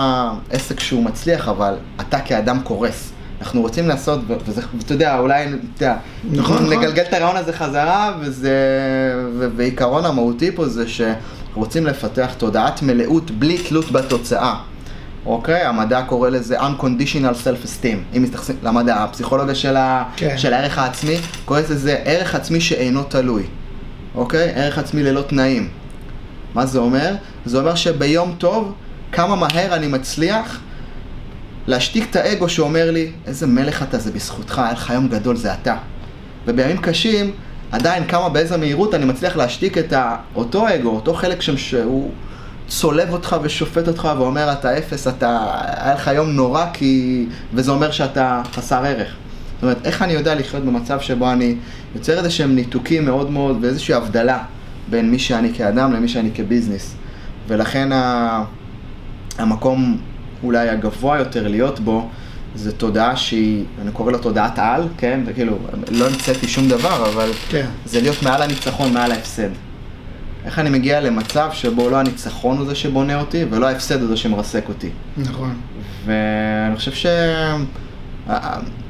עסק 0.51 0.81
שהוא 0.81 1.05
מצליח, 1.05 1.49
אבל 1.49 1.75
אתה 2.01 2.21
כאדם 2.21 2.61
קורס. 2.65 3.13
אנחנו 3.41 3.61
רוצים 3.61 3.89
לעשות, 3.89 4.21
ואתה 4.29 4.95
יודע, 4.95 5.19
אולי, 5.19 5.45
אתה 5.45 5.85
יודע, 5.85 5.97
נכון, 6.31 6.57
נכון. 6.57 6.79
נגלגל 6.79 7.03
את 7.03 7.13
הרעיון 7.13 7.37
הזה 7.37 7.53
חזרה, 7.53 8.13
וזה, 8.21 8.55
ו- 9.39 9.49
ועיקרון 9.57 10.05
המהותי 10.05 10.51
פה 10.57 10.69
זה 10.69 10.89
שרוצים 11.55 11.87
לפתח 11.87 12.31
תודעת 12.39 12.83
מלאות 12.83 13.31
בלי 13.31 13.59
תלות 13.59 13.93
בתוצאה. 13.93 14.55
אוקיי? 15.27 15.63
המדע 15.63 16.03
קורא 16.03 16.29
לזה 16.29 16.61
unconditional 16.61 17.35
self-esteem. 17.45 18.17
אם 18.17 18.23
מתייחסים 18.23 18.57
למדע, 18.63 19.03
הפסיכולוגיה 19.03 19.55
של, 19.55 19.77
ה... 19.77 20.05
כן. 20.17 20.39
של 20.39 20.53
הערך 20.53 20.79
העצמי, 20.79 21.17
קוראת 21.45 21.71
לזה 21.71 21.97
ערך 22.05 22.35
עצמי 22.35 22.61
שאינו 22.61 23.03
תלוי. 23.03 23.43
אוקיי? 24.15 24.53
ערך 24.55 24.79
עצמי 24.79 25.03
ללא 25.03 25.23
תנאים. 25.23 25.69
מה 26.55 26.67
זה 26.67 26.79
אומר? 26.79 27.15
זה 27.45 27.59
אומר 27.59 27.75
שביום 27.75 28.35
טוב, 28.39 28.75
כמה 29.13 29.37
מהר 29.37 29.75
אני 29.75 29.87
מצליח 29.87 30.61
להשתיק 31.67 32.11
את 32.11 32.17
האגו 32.17 32.49
שאומר 32.49 32.91
לי, 32.91 33.13
איזה 33.27 33.47
מלך 33.47 33.83
אתה, 33.83 33.99
זה 33.99 34.13
בזכותך, 34.13 34.59
היה 34.59 34.73
לך 34.73 34.91
יום 34.95 35.09
גדול, 35.09 35.37
זה 35.37 35.55
אתה. 35.55 35.77
ובימים 36.47 36.77
קשים, 36.77 37.31
עדיין 37.73 38.07
כמה 38.07 38.29
באיזה 38.29 38.57
מהירות 38.57 38.95
אני 38.95 39.05
מצליח 39.05 39.37
להשתיק 39.37 39.79
את 39.79 39.93
אותו 40.35 40.69
אגו, 40.75 40.91
אותו 40.91 41.15
חלק 41.15 41.43
שם 41.43 41.57
שהוא 41.57 42.11
צולב 42.69 43.13
אותך 43.13 43.37
ושופט 43.43 43.89
אותך 43.89 44.09
ואומר, 44.19 44.53
אתה 44.53 44.79
אפס, 44.79 45.09
אתה, 45.09 45.51
היה 45.77 45.95
לך 45.95 46.11
יום 46.15 46.31
נורא, 46.31 46.67
כי... 46.73 47.27
וזה 47.55 47.71
אומר 47.71 47.91
שאתה 47.91 48.43
חסר 48.53 48.85
ערך. 48.85 49.09
זאת 49.55 49.63
אומרת, 49.63 49.87
איך 49.87 50.03
אני 50.03 50.13
יודע 50.13 50.35
לחיות 50.35 50.65
במצב 50.65 51.01
שבו 51.01 51.33
אני 51.33 51.57
יוצר 51.95 52.19
איזה 52.19 52.31
שהם 52.31 52.55
ניתוקים 52.55 53.05
מאוד 53.05 53.31
מאוד 53.31 53.59
ואיזושהי 53.61 53.95
הבדלה 53.95 54.39
בין 54.91 55.11
מי 55.11 55.19
שאני 55.19 55.55
כאדם 55.55 55.93
למי 55.93 56.09
שאני 56.09 56.31
כביזנס. 56.35 56.95
ולכן 57.49 57.93
ה... 57.93 58.45
המקום 59.39 59.99
אולי 60.43 60.69
הגבוה 60.69 61.19
יותר 61.19 61.49
להיות 61.49 61.81
בו, 61.81 62.09
זה 62.59 62.73
תודעה 62.73 63.17
שהיא, 63.17 63.65
אני 63.83 63.91
קורא 63.93 64.13
לה 64.13 64.19
תודעת 64.19 64.59
על, 64.59 64.89
כן? 64.99 65.21
זה 65.27 65.33
כאילו, 65.33 65.59
לא 65.91 66.07
המצאתי 66.07 66.49
שום 66.49 66.69
דבר, 66.69 67.11
אבל 67.13 67.31
כן. 67.49 67.67
זה 67.87 68.01
להיות 68.01 68.23
מעל 68.23 68.43
הניצחון, 68.43 68.93
מעל 68.93 69.13
ההפסד. 69.13 69.49
איך 70.45 70.59
אני 70.59 70.71
מגיע 70.71 71.01
למצב 71.01 71.49
שבו 71.53 71.91
לא 71.91 71.97
הניצחון 71.97 72.59
הוא 72.59 72.67
זה 72.67 72.75
שבונה 72.75 73.21
אותי, 73.21 73.45
ולא 73.51 73.67
ההפסד 73.67 74.01
הוא 74.01 74.09
זה 74.09 74.17
שמרסק 74.17 74.69
אותי. 74.69 74.91
נכון. 75.17 75.55
ואני 76.05 76.77
חושב 76.77 77.11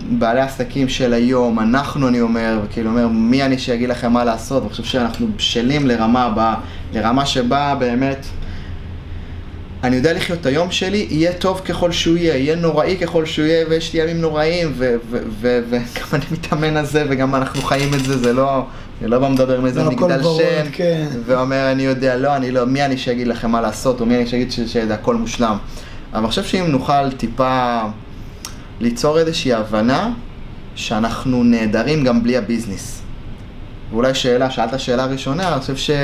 שבעלי 0.09 0.41
העסקים 0.41 0.89
של 0.89 1.13
היום, 1.13 1.59
אנחנו 1.59 2.09
אני 2.09 2.21
אומר, 2.21 2.61
וכאילו 2.65 2.91
אומר, 2.91 3.09
מי 3.09 3.43
אני 3.43 3.59
שיגיד 3.59 3.89
לכם 3.89 4.13
מה 4.13 4.25
לעשות, 4.25 4.63
אני 4.63 4.71
חושב 4.71 4.85
שאנחנו 4.85 5.27
בשלים 5.37 5.87
לרמה 5.87 6.23
הבאה, 6.23 6.55
לרמה 6.95 7.27
שבה 7.27 7.75
באמת, 7.79 8.27
אני 9.85 9.97
יודע 9.97 10.13
לחיות 10.13 10.41
את 10.41 10.47
היום 10.47 10.71
שלי, 10.71 11.07
יהיה 11.11 11.33
טוב 11.33 11.61
ככל 11.65 11.93
שהוא 11.93 12.17
יהיה, 12.17 12.37
יהיה 12.37 12.57
נוראי 12.57 12.97
ככל 13.01 13.27
שהוא 13.27 13.47
יהיה, 13.47 13.67
ויש 13.71 13.93
לי 13.95 14.01
ימים 14.03 14.21
נוראים, 14.21 14.73
וגם 15.41 15.83
אני 16.13 16.25
מתאמן 16.31 16.77
על 16.77 16.87
זה, 16.87 17.05
וגם 17.11 17.35
אנחנו 17.35 17.63
חיים 17.63 17.95
את 17.95 18.05
זה, 18.05 18.19
זה 18.19 18.33
לא, 18.33 18.63
אני 19.03 19.11
לא 19.11 19.19
בא 19.19 19.29
מדבר 19.29 19.61
מאיזה 19.61 19.85
מגדל 19.85 20.23
שן, 20.23 20.67
כן. 20.73 21.07
ואומר, 21.27 21.73
אני 21.73 21.83
יודע, 21.83 22.17
לא, 22.17 22.37
אני 22.37 22.51
לא, 22.51 22.65
מי 22.65 22.85
אני 22.85 22.99
שיגיד 22.99 23.27
לכם 23.29 23.51
מה 23.51 23.61
לעשות, 23.61 24.01
או 24.01 24.07
מי 24.07 24.17
אני 24.17 24.27
שיגיד 24.27 24.53
ש- 24.53 24.61
שזה 24.61 24.95
הכל 24.95 25.15
מושלם. 25.15 25.57
אבל 26.13 26.19
אני 26.21 26.29
חושב 26.29 26.45
שאם 26.45 26.67
נוכל 26.67 27.11
טיפה 27.17 27.81
ליצור 28.81 29.19
איזושהי 29.19 29.53
הבנה 29.53 30.11
שאנחנו 30.75 31.45
נהדרים 31.45 32.05
גם 32.05 32.23
בלי 32.23 32.37
הביזנס. 32.37 33.03
ואולי 33.91 34.15
שאלה, 34.15 34.51
שאלת 34.51 34.81
שאלה 34.81 35.07
ראשונה, 35.07 35.53
אני 35.53 35.61
חושב 35.61 35.95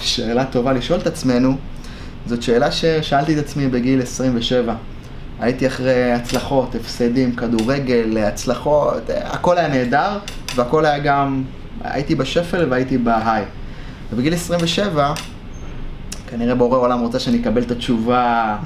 ששאלה 0.00 0.44
טובה 0.44 0.72
לשאול 0.72 1.00
את 1.00 1.06
עצמנו, 1.06 1.56
זאת 2.26 2.42
שאלה 2.42 2.70
ששאלתי 2.72 3.34
את 3.34 3.38
עצמי 3.38 3.68
בגיל 3.68 4.02
27. 4.02 4.74
הייתי 5.40 5.66
אחרי 5.66 6.12
הצלחות, 6.12 6.74
הפסדים, 6.74 7.36
כדורגל, 7.36 8.18
הצלחות, 8.18 9.02
הכל 9.24 9.58
היה 9.58 9.68
נהדר, 9.68 10.18
והכל 10.54 10.84
היה 10.86 10.98
גם, 10.98 11.42
הייתי 11.84 12.14
בשפל 12.14 12.66
והייתי 12.70 12.98
בהיי. 12.98 13.44
ובגיל 14.12 14.34
27, 14.34 15.12
כנראה 16.30 16.54
בורא 16.54 16.78
עולם 16.78 17.00
רוצה 17.00 17.18
שאני 17.18 17.40
אקבל 17.40 17.62
את 17.62 17.70
התשובה 17.70 18.56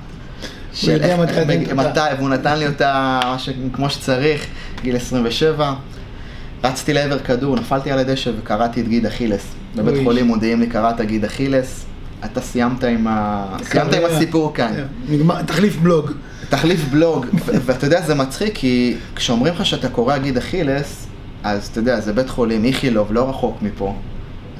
יודע 0.92 1.06
איך- 1.06 1.20
מתי 1.20 1.44
מתי. 1.74 2.00
והוא 2.18 2.28
נתן 2.30 2.58
לי 2.58 2.66
אותה 2.66 3.20
ש- 3.38 3.48
כמו 3.72 3.90
שצריך, 3.90 4.46
גיל 4.82 4.96
27. 4.96 5.74
רצתי 6.64 6.92
לעבר 6.92 7.18
כדור, 7.18 7.56
נפלתי 7.56 7.90
על 7.92 7.98
הדשא 7.98 8.30
וקראתי 8.38 8.80
את 8.80 8.88
גיד 8.88 9.06
אכילס. 9.06 9.46
בבית. 9.76 10.04
חולים 10.04 10.26
מודיעים 10.26 10.60
לי, 10.60 10.66
קראת 10.66 11.00
גיד 11.00 11.24
אכילס, 11.24 11.86
אתה 12.24 12.40
סיימת 12.40 12.84
עם, 12.84 13.06
ה... 13.06 13.46
סיימת 13.62 13.94
עם 13.94 14.02
הסיפור 14.04 14.54
כאן. 14.54 14.72
כן. 14.76 14.86
נגמר, 15.08 15.42
תחליף 15.42 15.76
בלוג. 15.76 16.10
תחליף 16.48 16.84
בלוג, 16.90 17.26
ואתה 17.44 17.86
יודע, 17.86 18.02
זה 18.02 18.14
מצחיק, 18.14 18.54
כי 18.54 18.96
כשאומרים 19.16 19.54
לך 19.54 19.66
שאתה 19.66 19.88
קורא 19.88 20.18
גיד 20.18 20.36
אכילס, 20.36 21.06
אז 21.42 21.66
אתה 21.66 21.78
יודע, 21.78 22.00
זה 22.00 22.12
בית 22.12 22.30
חולים 22.30 22.64
איכילוב, 22.64 23.12
לא 23.12 23.28
רחוק 23.28 23.62
מפה. 23.62 23.94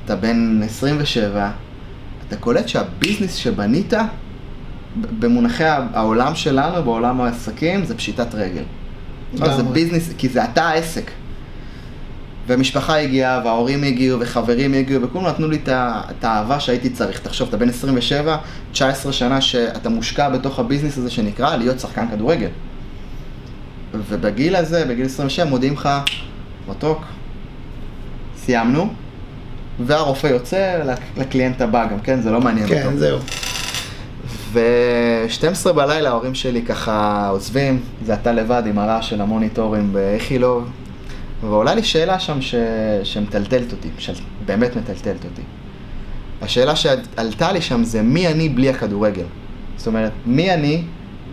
אתה 0.05 0.17
בן 0.17 0.61
27, 0.65 1.51
אתה 2.29 2.37
קולט 2.37 2.69
שה 2.69 2.87
business 2.87 3.35
שבנית, 3.35 3.93
במונחי 5.19 5.65
העולם 5.65 6.35
שלנו, 6.35 6.83
בעולם 6.83 7.21
העסקים, 7.21 7.85
זה 7.85 7.95
פשיטת 7.95 8.35
רגל. 8.35 8.63
זה. 9.35 9.63
business, 9.63 10.11
כי 10.19 10.29
זה 10.29 10.45
אתה 10.45 10.65
העסק. 10.65 11.11
ומשפחה 12.47 12.99
הגיעה, 12.99 13.41
וההורים 13.45 13.83
הגיעו, 13.83 14.21
וחברים 14.21 14.75
הגיעו, 14.75 15.03
וכולם 15.03 15.27
נתנו 15.27 15.49
לי 15.49 15.59
את 15.67 16.25
האהבה 16.25 16.61
שהייתי 16.61 16.91
צריך. 16.91 17.21
תחשוב, 17.21 17.49
אתה 17.49 17.57
בן 17.57 17.69
27, 17.69 18.37
19 18.73 19.13
שנה 19.13 19.41
שאתה 19.41 19.89
מושקע 19.89 20.29
בתוך 20.29 20.59
ה 20.59 20.63
business 20.63 20.99
הזה 20.99 21.11
שנקרא 21.11 21.57
להיות 21.57 21.81
שחקן 21.81 22.07
כדורגל. 22.11 22.49
ובגיל 23.95 24.57
הזה, 24.57 24.85
בגיל 24.85 25.07
27, 25.07 25.45
מודיעים 25.45 25.75
לך, 25.75 25.89
מתוק, 26.69 27.05
סיימנו, 28.37 28.93
והרופא 29.87 30.27
יוצא 30.27 30.83
לקליינט 31.17 31.61
הבא 31.61 31.87
גם, 31.87 32.01
כן? 32.01 32.21
זה 32.21 32.31
לא 32.31 32.41
מעניין 32.41 32.65
אותו. 32.65 32.91
כן, 32.91 32.97
זהו. 32.97 33.19
ו-12 34.53 35.73
בלילה 35.73 36.09
ההורים 36.09 36.35
שלי 36.35 36.63
ככה 36.63 37.29
עוזבים, 37.29 37.81
זה 38.07 38.15
אתה 38.15 38.33
לבד 38.33 38.63
עם 38.67 38.79
הרעש 38.79 39.11
של 39.11 39.21
המוניטורים 39.21 39.93
באיכילוב, 39.93 40.69
ועולה 41.41 41.75
לי 41.75 41.83
שאלה 41.83 42.21
שם 42.21 42.43
ש... 42.43 42.55
שמטלטלת 43.03 43.73
אותי, 43.73 43.89
שבאמת 43.99 44.77
מטלטלת 44.77 45.25
אותי. 45.25 45.43
השאלה 46.43 46.77
שעלתה 46.77 47.53
לי 47.53 47.61
שם 47.61 47.85
זה 47.85 48.03
מי 48.03 48.29
אני 48.29 48.49
בלי 48.49 48.69
הכדורגל. 48.69 49.25
זאת 49.77 49.87
אומרת, 49.87 50.13
מי 50.27 50.55
אני 50.55 50.83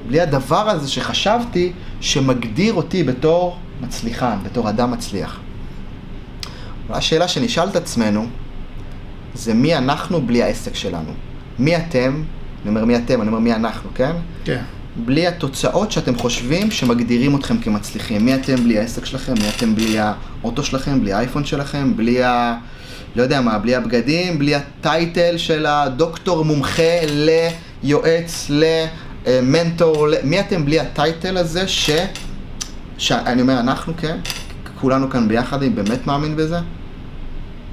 בלי 0.07 0.21
הדבר 0.21 0.69
הזה 0.69 0.89
שחשבתי 0.89 1.71
שמגדיר 2.01 2.73
אותי 2.73 3.03
בתור 3.03 3.57
מצליחן, 3.81 4.37
בתור 4.43 4.69
אדם 4.69 4.91
מצליח. 4.91 5.39
השאלה 6.89 7.27
שנשאל 7.27 7.69
את 7.69 7.75
עצמנו 7.75 8.25
זה 9.33 9.53
מי 9.53 9.75
אנחנו 9.75 10.21
בלי 10.21 10.43
העסק 10.43 10.75
שלנו. 10.75 11.11
מי 11.59 11.77
אתם, 11.77 12.23
אני 12.61 12.69
אומר 12.69 12.85
מי 12.85 12.97
אתם, 12.97 13.21
אני 13.21 13.27
אומר 13.27 13.39
מי 13.39 13.53
אנחנו, 13.53 13.89
כן? 13.95 14.11
כן. 14.43 14.61
בלי 15.05 15.27
התוצאות 15.27 15.91
שאתם 15.91 16.15
חושבים 16.15 16.71
שמגדירים 16.71 17.35
אתכם 17.35 17.57
כמצליחים. 17.57 18.25
מי 18.25 18.35
אתם 18.35 18.55
בלי 18.55 18.79
העסק 18.79 19.05
שלכם, 19.05 19.33
מי 19.33 19.49
אתם 19.57 19.75
בלי 19.75 19.97
האוטו 19.99 20.63
שלכם, 20.63 21.01
בלי 21.01 21.13
האייפון 21.13 21.45
שלכם, 21.45 21.97
בלי 21.97 22.23
ה... 22.23 22.57
לא 23.15 23.21
יודע 23.21 23.41
מה, 23.41 23.59
בלי 23.59 23.75
הבגדים, 23.75 24.39
בלי 24.39 24.55
הטייטל 24.55 25.37
של 25.37 25.65
הדוקטור 25.65 26.45
מומחה 26.45 26.99
ליועץ, 27.83 28.51
למנטור, 29.27 30.07
ל... 30.07 30.13
מי 30.23 30.39
אתם 30.39 30.65
בלי 30.65 30.79
הטייטל 30.79 31.37
הזה 31.37 31.67
ש... 31.67 31.89
שאני 32.97 33.41
אומר, 33.41 33.59
אנחנו 33.59 33.93
כן, 33.97 34.17
כולנו 34.81 35.09
כאן 35.09 35.27
ביחד, 35.27 35.61
אני 35.61 35.69
באמת 35.69 36.07
מאמין 36.07 36.35
בזה. 36.35 36.59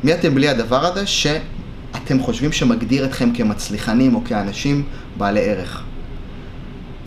מי 0.04 0.14
אתם 0.14 0.34
בלי 0.34 0.48
הדבר 0.48 0.86
הזה 0.86 1.06
שאתם 1.06 2.20
חושבים 2.20 2.52
שמגדיר 2.52 3.04
אתכם 3.04 3.30
כמצליחנים 3.34 4.14
או 4.14 4.20
כאנשים 4.24 4.84
בעלי 5.16 5.40
ערך? 5.40 5.82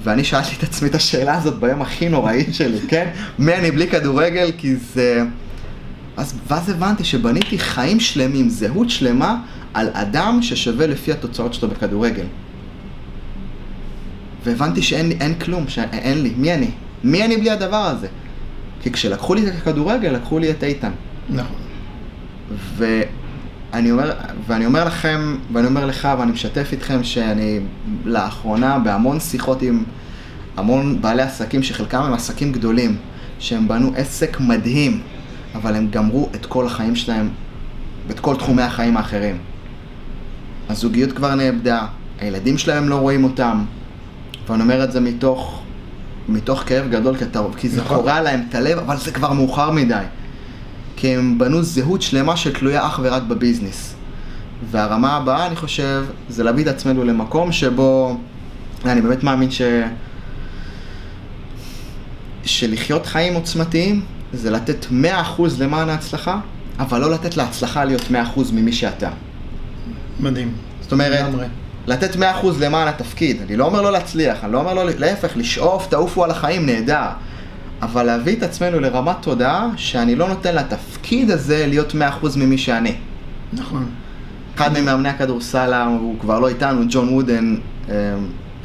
ואני 0.07 0.23
שאלתי 0.23 0.55
את 0.57 0.63
עצמי 0.63 0.89
את 0.89 0.95
השאלה 0.95 1.35
הזאת 1.35 1.59
ביום 1.59 1.81
הכי 1.81 2.09
נוראי 2.09 2.45
שלי, 2.57 2.79
כן? 2.87 3.09
מי 3.39 3.55
אני 3.55 3.71
בלי 3.71 3.87
כדורגל? 3.87 4.51
כי 4.57 4.75
זה... 4.75 5.23
אז, 6.17 6.39
ואז 6.47 6.69
הבנתי 6.69 7.03
שבניתי 7.03 7.59
חיים 7.59 7.99
שלמים, 7.99 8.49
זהות 8.49 8.89
שלמה, 8.89 9.41
על 9.73 9.89
אדם 9.93 10.39
ששווה 10.41 10.87
לפי 10.87 11.11
התוצאות 11.11 11.53
שלו 11.53 11.69
בכדורגל. 11.69 12.25
והבנתי 14.43 14.81
שאין 14.81 15.33
כלום, 15.39 15.67
שאין 15.67 16.23
לי, 16.23 16.33
מי 16.37 16.53
אני? 16.53 16.71
מי 17.03 17.25
אני 17.25 17.37
בלי 17.37 17.49
הדבר 17.49 17.85
הזה? 17.85 18.07
כי 18.81 18.91
כשלקחו 18.91 19.33
לי 19.33 19.47
את 19.47 19.53
הכדורגל, 19.57 20.09
לקחו 20.09 20.39
לי 20.39 20.51
את 20.51 20.63
איתן. 20.63 20.91
נכון. 21.29 21.57
ואני 22.77 23.91
אומר, 23.91 24.11
ואני 24.47 24.65
אומר 24.65 24.85
לכם, 24.85 25.37
ואני 25.53 25.67
אומר 25.67 25.85
לך, 25.85 26.07
ואני 26.19 26.31
משתף 26.31 26.69
איתכם 26.71 27.03
שאני 27.03 27.59
לאחרונה 28.05 28.79
בהמון 28.79 29.19
שיחות 29.19 29.61
עם 29.61 29.83
המון 30.57 31.01
בעלי 31.01 31.21
עסקים, 31.21 31.63
שחלקם 31.63 32.01
הם 32.01 32.13
עסקים 32.13 32.51
גדולים, 32.51 32.97
שהם 33.39 33.67
בנו 33.67 33.91
עסק 33.95 34.39
מדהים, 34.39 35.01
אבל 35.55 35.75
הם 35.75 35.87
גמרו 35.89 36.29
את 36.35 36.45
כל 36.45 36.65
החיים 36.65 36.95
שלהם, 36.95 37.29
ואת 38.07 38.19
כל 38.19 38.35
תחומי 38.35 38.61
החיים 38.61 38.97
האחרים. 38.97 39.37
הזוגיות 40.69 41.11
כבר 41.11 41.35
נאבדה, 41.35 41.85
הילדים 42.19 42.57
שלהם 42.57 42.89
לא 42.89 42.95
רואים 42.95 43.23
אותם, 43.23 43.63
ואני 44.49 44.63
אומר 44.63 44.83
את 44.83 44.91
זה 44.91 44.99
מתוך, 44.99 45.61
מתוך 46.29 46.63
כאב 46.65 46.89
גדול, 46.89 47.17
כי, 47.17 47.23
אתה, 47.23 47.41
כי 47.57 47.69
זה 47.69 47.81
נכון. 47.81 47.97
קורע 47.97 48.21
להם 48.21 48.43
את 48.49 48.55
הלב, 48.55 48.77
אבל 48.77 48.97
זה 48.97 49.11
כבר 49.11 49.33
מאוחר 49.33 49.71
מדי. 49.71 50.03
כי 50.95 51.15
הם 51.15 51.37
בנו 51.37 51.63
זהות 51.63 52.01
שלמה 52.01 52.37
שתלויה 52.37 52.87
אך 52.87 52.99
ורק 53.03 53.23
בביזנס. 53.23 53.95
והרמה 54.71 55.15
הבאה, 55.15 55.47
אני 55.47 55.55
חושב, 55.55 56.05
זה 56.29 56.43
להביא 56.43 56.63
את 56.63 56.67
עצמנו 56.67 57.03
למקום 57.03 57.51
שבו 57.51 58.17
אני 58.85 59.01
באמת 59.01 59.23
מאמין 59.23 59.51
ש... 59.51 59.61
שלחיות 62.47 63.05
חיים 63.05 63.33
עוצמתיים 63.33 64.01
זה 64.33 64.51
לתת 64.51 64.85
100% 65.39 65.41
למען 65.59 65.89
ההצלחה, 65.89 66.39
אבל 66.79 67.01
לא 67.01 67.11
לתת 67.11 67.37
להצלחה 67.37 67.85
להיות 67.85 68.01
100% 68.35 68.39
ממי 68.53 68.73
שאתה. 68.73 69.09
מדהים. 70.19 70.53
זאת 70.81 70.91
אומרת, 70.91 71.19
לגמרי. 71.19 71.45
לתת 71.87 72.15
100% 72.15 72.19
למען 72.59 72.87
התפקיד. 72.87 73.41
אני 73.41 73.57
לא 73.57 73.65
אומר 73.65 73.81
לא 73.81 73.91
להצליח, 73.91 74.43
אני 74.43 74.51
לא 74.51 74.59
אומר 74.59 74.73
לא, 74.73 74.83
להפך, 74.97 75.37
לשאוף, 75.37 75.87
תעופו 75.87 76.23
על 76.23 76.31
החיים, 76.31 76.65
נהדר. 76.65 77.07
אבל 77.81 78.03
להביא 78.03 78.35
את 78.35 78.43
עצמנו 78.43 78.79
לרמת 78.79 79.15
תודעה 79.21 79.69
שאני 79.75 80.15
לא 80.15 80.27
נותן 80.27 80.55
לתפקיד 80.55 81.31
הזה 81.31 81.65
להיות 81.67 81.93
100% 81.93 81.95
ממי 82.37 82.57
שאני. 82.57 82.95
נכון. 83.53 83.85
אחד 84.55 84.79
ממאמני 84.79 85.09
הכדורסל, 85.09 85.73
הוא 85.73 86.19
כבר 86.19 86.39
לא 86.39 86.47
איתנו, 86.47 86.83
ג'ון 86.89 87.09
וודן, 87.09 87.55
אה, 87.89 87.93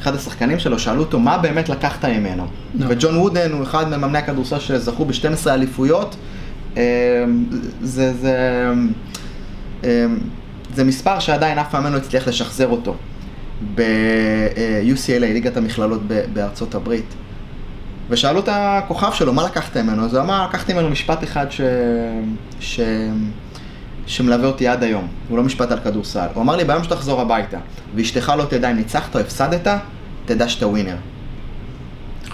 אחד 0.03 0.15
השחקנים 0.15 0.59
שלו, 0.59 0.79
שאלו 0.79 0.99
אותו 0.99 1.19
מה 1.19 1.37
באמת 1.37 1.69
לקחת 1.69 2.05
ממנו. 2.05 2.47
נכון. 2.75 2.91
וג'ון 2.91 3.17
וודן 3.17 3.51
הוא 3.51 3.63
אחד 3.63 3.87
ממאמני 3.87 4.17
הכדורסל 4.17 4.59
שזכו 4.59 5.05
ב-12 5.05 5.47
אליפויות. 5.47 6.15
אה, 6.77 6.83
זה, 7.81 8.13
זה, 8.13 8.65
אה, 9.83 10.05
זה 10.75 10.83
מספר 10.83 11.19
שעדיין 11.19 11.59
אף 11.59 11.75
מאמן 11.75 11.91
לא 11.91 11.97
הצליח 11.97 12.27
לשחזר 12.27 12.67
אותו. 12.67 12.95
ב-UCLA, 13.75 15.19
ליגת 15.19 15.57
המכללות 15.57 16.01
בארצות 16.33 16.75
הברית. 16.75 17.13
ושאלו 18.09 18.39
את 18.39 18.49
הכוכב 18.51 19.11
שלו, 19.13 19.33
מה 19.33 19.43
לקחת 19.45 19.77
ממנו? 19.77 20.05
אז 20.05 20.13
הוא 20.13 20.23
אמר, 20.23 20.47
לקחתי 20.49 20.73
ממנו 20.73 20.89
משפט 20.89 21.23
אחד 21.23 21.45
ש... 21.51 21.61
ש... 22.59 22.79
שמלווה 24.05 24.47
אותי 24.47 24.67
עד 24.67 24.83
היום, 24.83 25.07
הוא 25.29 25.37
לא 25.37 25.43
משפט 25.43 25.71
על 25.71 25.79
כדורסל. 25.79 26.27
הוא 26.33 26.43
אמר 26.43 26.55
לי, 26.55 26.63
ביום 26.63 26.83
שתחזור 26.83 27.21
הביתה, 27.21 27.57
ואשתך 27.95 28.33
לא 28.37 28.43
תדע 28.43 28.71
אם 28.71 28.75
ניצחת 28.75 29.15
או 29.15 29.19
הפסדת, 29.19 29.67
תדע 30.25 30.49
שאתה 30.49 30.67
ווינר. 30.67 30.95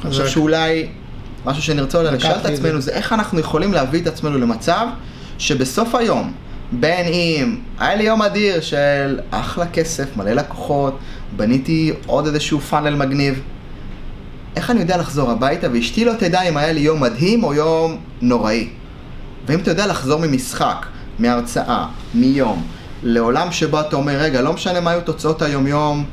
אני 0.03 0.09
חושב. 0.09 0.27
שאולי 0.27 0.87
משהו 1.45 1.63
שנרצה 1.63 1.97
אולי 1.97 2.11
לשאול 2.11 2.33
את. 2.33 2.45
עצמנו 2.45 2.81
זה 2.81 2.91
איך 2.91 3.13
אנחנו 3.13 3.39
יכולים 3.39 3.73
להביא 3.73 4.01
את 4.01 4.07
עצמנו 4.07 4.37
למצב 4.37 4.87
שבסוף 5.37 5.95
היום, 5.95 6.33
בין 6.71 7.05
אם 7.07 7.57
היה 7.79 7.95
לי 7.95 8.03
יום 8.03 8.21
אדיר 8.21 8.61
של 8.61 9.19
אחלה 9.31 9.67
כסף, 9.67 10.17
מלא 10.17 10.31
לקוחות, 10.31 10.99
בניתי 11.35 11.93
עוד 12.05 12.25
איזשהו 12.25 12.59
פאנל 12.59 12.95
מגניב, 12.95 13.41
איך 14.55 14.71
אני 14.71 14.79
יודע 14.79 14.97
לחזור 14.97 15.31
הביתה 15.31 15.67
ואשתי 15.73 16.05
לא 16.05 16.13
תדע 16.19 16.41
אם 16.41 16.57
היה 16.57 16.71
לי 16.71 16.79
יום 16.79 17.01
מדהים 17.01 17.43
או 17.43 17.53
יום 17.53 17.97
נוראי. 18.21 18.69
ואם 19.45 19.59
אתה 19.59 19.71
יודע 19.71 19.87
לחזור 19.87 20.19
ממשחק, 20.19 20.85
מהרצאה, 21.19 21.85
מיום, 22.13 22.63
לעולם 23.03 23.51
שבו 23.51 23.79
אתה 23.79 23.95
אומר, 23.95 24.17
רגע, 24.17 24.41
לא 24.41 24.53
משנה 24.53 24.79
מה 24.79 24.91
היו 24.91 25.01
תוצאות 25.01 25.41
היום-יום, 25.41 26.05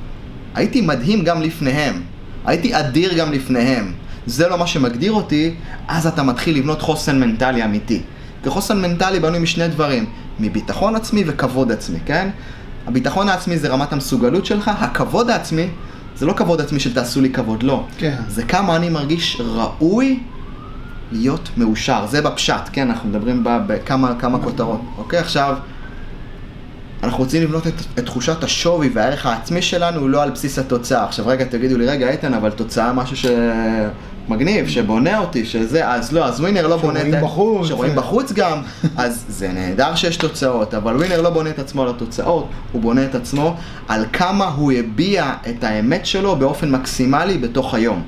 הייתי 0.57 0.81
מדהים 0.81 1.25
גם 1.25 1.43
לפניהם, 1.43 2.03
הייתי 2.47 2.79
אדיר 2.79 3.19
גם 3.19 3.33
לפניהם. 3.33 3.93
זה 4.27 4.49
לא 4.49 4.59
מה 4.59 4.67
שמגדיר 4.67 5.13
אותי, 5.13 5.55
אז 5.89 6.07
אתה 6.07 6.23
מתחיל 6.23 6.57
לבנות 6.59 6.83
חוסן 6.83 7.21
מנטלי 7.21 7.65
אמיתי. 7.65 8.03
כי 8.43 8.51
חוסן 8.51 8.83
מנטלי 8.83 9.21
בנוי 9.21 9.39
משני 9.39 9.69
דברים, 9.69 10.07
מביטחון 10.41 10.97
עצמי 10.97 11.25
וכבוד 11.27 11.73
עצמי, 11.73 11.99
כן? 12.07 12.29
הביטחון 12.87 13.29
העצמי 13.29 13.59
זה 13.59 13.69
רמת 13.69 13.93
המסוגלות 13.93 14.47
שלך, 14.47 14.71
הכבוד 14.79 15.31
העצמי 15.31 15.69
זה 16.17 16.27
לא 16.27 16.33
כבוד 16.33 16.61
עצמי 16.61 16.81
של 16.81 16.95
תעשו 16.95 17.21
לי 17.21 17.31
כבוד, 17.31 17.63
לא. 17.63 17.85
כן. 17.99 18.17
זה 18.29 18.43
כמה 18.43 18.77
אני 18.77 18.89
מרגיש 18.89 19.41
ראוי 19.41 20.21
להיות 21.13 21.51
מאושר. 21.57 22.07
זה 22.07 22.23
בפשט, 22.23 22.69
כן? 22.73 22.91
אנחנו 22.91 23.09
מדברים 23.09 23.43
בכמה 23.45 24.15
כמה 24.19 24.39
כותרות. 24.39 24.81
אוקיי, 24.99 25.19
עכשיו, 25.19 25.57
אנחנו 27.07 27.25
רוצים 27.25 27.43
לבנות 27.43 27.67
את, 27.67 27.73
את 27.99 28.07
תחושת 28.07 28.45
השווי 28.45 28.91
והערך 28.95 29.27
העצמי 29.27 29.63
שלנו 29.63 30.01
הוא 30.01 30.11
לא 30.11 30.23
על 30.23 30.31
בסיס 30.31 30.59
התוצאה. 30.59 31.05
עכשיו 31.05 31.27
רגע, 31.27 31.45
תגידו 31.45 31.79
לי, 31.79 31.87
רגע, 31.87 32.11
איתן, 32.11 32.35
אבל 32.35 32.51
תוצאה 32.51 32.93
משהו 32.93 33.17
שמגניב, 33.17 34.69
שבונה 34.69 35.19
אותי, 35.19 35.45
שזה, 35.45 35.89
אז 35.89 36.13
לא, 36.13 36.25
אז 36.25 36.41
ווינר 36.41 36.67
לא 36.67 36.77
בונה 36.77 37.01
את... 37.01 37.05
שרואים 37.07 37.25
בחוץ. 37.25 37.69
שרואים 37.69 37.95
בחוץ 37.95 38.33
גם, 38.33 38.63
אז 38.97 39.25
זה 39.29 39.49
נהדר 39.49 39.95
שיש 39.95 40.17
תוצאות, 40.17 40.75
אבל 40.75 40.97
ווינר 40.97 41.23
לא 41.23 41.31
בונה 41.31 41.51
את 41.51 41.59
עצמו 41.59 41.83
על 41.83 41.89
התוצאות, 41.89 42.49
הוא 42.73 42.83
בונה 42.83 43.05
את 43.05 43.15
עצמו 43.15 43.57
על 43.89 44.05
כמה 44.13 44.45
הוא 44.45 44.73
הביע 44.73 45.33
את 45.49 45.65
האמת 45.65 46.07
שלו 46.07 46.37
באופן 46.37 46.71
מקסימלי 46.71 47.39
בתוך 47.39 47.75
היום. 47.75 48.03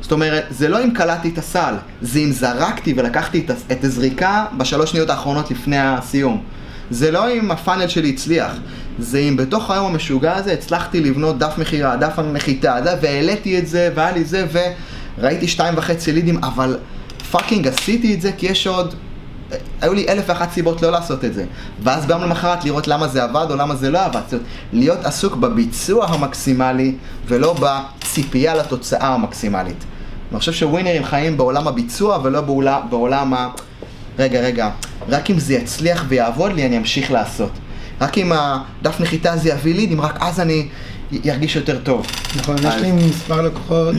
זאת 0.00 0.12
אומרת, 0.12 0.44
זה 0.50 0.68
לא 0.68 0.84
אם 0.84 0.90
קלעתי 0.90 1.28
את 1.28 1.38
הסל, 1.38 1.74
זה 2.02 2.18
אם 2.18 2.32
זרקתי 2.32 2.94
ולקחתי 2.96 3.44
את, 3.46 3.50
את 3.72 3.84
הזריקה 3.84 4.44
בשלוש 4.56 4.90
שניות 4.90 5.10
האחרונות 5.10 5.50
לפני 5.50 5.78
הסיום. 5.78 6.42
זה 6.90 7.10
לא 7.10 7.32
אם 7.32 7.50
ה 7.50 7.55
funnel 7.55 7.88
שלי 7.88 8.08
הצליח, 8.08 8.52
זה 8.98 9.18
אם 9.18 9.36
בתוך 9.36 9.70
היום 9.70 9.86
המשוגע 9.86 10.36
הזה 10.36 10.52
הצלחתי 10.52 11.00
לבנות 11.00 11.38
דף 11.38 11.58
מכירה, 11.58 11.96
דף 11.96 12.18
הנחיתה, 12.18 12.76
והעליתי 13.02 13.58
את 13.58 13.66
זה, 13.66 13.90
והיה 13.94 14.12
לי 14.12 14.24
זה, 14.24 14.46
וראיתי 15.18 15.48
שתיים 15.48 15.74
וחצי 15.76 16.12
לידים, 16.12 16.44
אבל 16.44 16.78
fucking 17.30 17.68
עשיתי 17.68 18.14
את 18.14 18.20
זה 18.20 18.32
כי 18.32 18.46
יש 18.46 18.66
עוד... 18.66 18.94
היו 19.80 19.94
לי 19.94 20.08
אלף 20.08 20.24
ואחת 20.26 20.52
סיבות 20.52 20.82
לא 20.82 20.90
לעשות 20.90 21.24
את 21.24 21.34
זה. 21.34 21.44
ואז 21.82 22.06
ביום 22.06 22.22
למחרת 22.22 22.64
לראות 22.64 22.88
למה 22.88 23.08
זה 23.08 23.24
עבד 23.24 23.46
או 23.50 23.56
למה 23.56 23.74
זה 23.74 23.90
לא 23.90 24.04
עבד. 24.04 24.20
זאת 24.24 24.32
אומרת, 24.32 24.46
להיות 24.72 25.04
עסוק 25.04 25.36
בביצוע 25.36 26.06
המקסימלי 26.06 26.94
ולא 27.26 27.56
בציפייה 27.60 28.54
לתוצאה 28.54 29.14
המקסימלית. 29.14 29.84
אני 30.30 30.38
חושב 30.38 30.52
שווינרים 30.52 31.04
חיים 31.04 31.36
בעולם 31.36 31.68
הביצוע 31.68 32.18
ולא 32.22 32.40
בעולם, 32.40 32.80
בעולם 32.90 33.34
ה... 33.34 33.48
רגע, 34.18 34.40
רגע, 34.40 34.70
רק 35.08 35.30
אם 35.30 35.38
זה 35.38 35.54
יצליח 35.54 36.04
ויעבוד 36.08 36.52
לי, 36.52 36.66
אני 36.66 36.78
אמשיך 36.78 37.10
לעשות. 37.10 37.50
רק 38.00 38.18
אם 38.18 38.32
הדף 38.32 39.00
נחיתה 39.00 39.32
הזה 39.32 39.48
יביא 39.48 39.74
לידים, 39.74 40.00
רק 40.00 40.16
אז 40.20 40.40
אני 40.40 40.68
ארגיש 41.28 41.56
יותר 41.56 41.78
טוב. 41.82 42.06
נכון, 42.36 42.56
יש 42.58 42.64
אז- 42.64 42.82
לי 42.82 42.92
מספר 42.92 43.40
לקוחות 43.42 43.94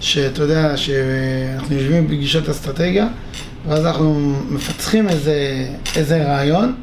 שאתה 0.00 0.42
יודע, 0.42 0.76
שאנחנו 0.76 1.76
יושבים 1.76 2.04
בפגישות 2.06 2.48
אסטרטגיה, 2.48 3.06
ואז 3.68 3.86
אנחנו 3.86 4.34
מפצחים 4.50 5.08
איזה, 5.08 5.66
איזה 5.96 6.24
רעיון, 6.24 6.74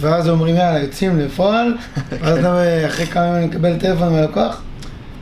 ואז 0.00 0.28
אומרים 0.28 0.56
יאללה, 0.56 0.78
יוצאים 0.78 1.18
לפועל, 1.18 1.74
ואז 2.20 2.38
אחרי 2.86 3.06
כמה 3.06 3.24
ימים 3.26 3.36
אני 3.36 3.46
מקבל 3.46 3.76
טלפון 3.78 4.12
מהלקוח, 4.12 4.62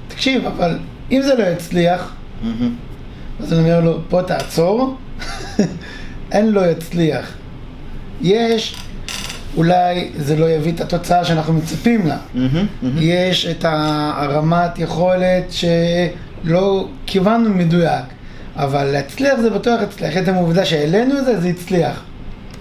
תקשיב, 0.08 0.46
אבל 0.46 0.78
אם 1.12 1.22
זה 1.22 1.34
לא 1.34 1.44
יצליח. 1.44 2.12
אז 3.40 3.52
אני 3.52 3.60
אומר 3.62 3.80
לו, 3.80 3.98
פה 4.08 4.22
תעצור, 4.22 4.96
אין 6.32 6.52
לא 6.52 6.70
יצליח. 6.70 7.32
יש, 8.20 8.76
אולי 9.56 10.10
זה 10.16 10.36
לא 10.36 10.50
יביא 10.50 10.72
את 10.72 10.80
התוצאה 10.80 11.24
שאנחנו 11.24 11.52
מצפים 11.52 12.06
לה. 12.06 12.16
מהמם, 12.34 12.66
מהמם. 12.82 12.98
יש 13.00 13.46
את 13.46 13.64
הרמת 13.68 14.78
יכולת 14.78 15.44
שלא 15.50 16.88
כיוונו 17.06 17.50
מדויק, 17.50 18.04
אבל 18.56 18.84
להצליח 18.84 19.40
זה 19.40 19.50
בטוח 19.50 19.80
יצליח. 19.82 20.16
עצם 20.16 20.34
העובדה 20.34 20.64
שהעלינו 20.64 21.18
את 21.18 21.24
זה, 21.24 21.40
זה 21.40 21.48
הצליח. 21.48 22.02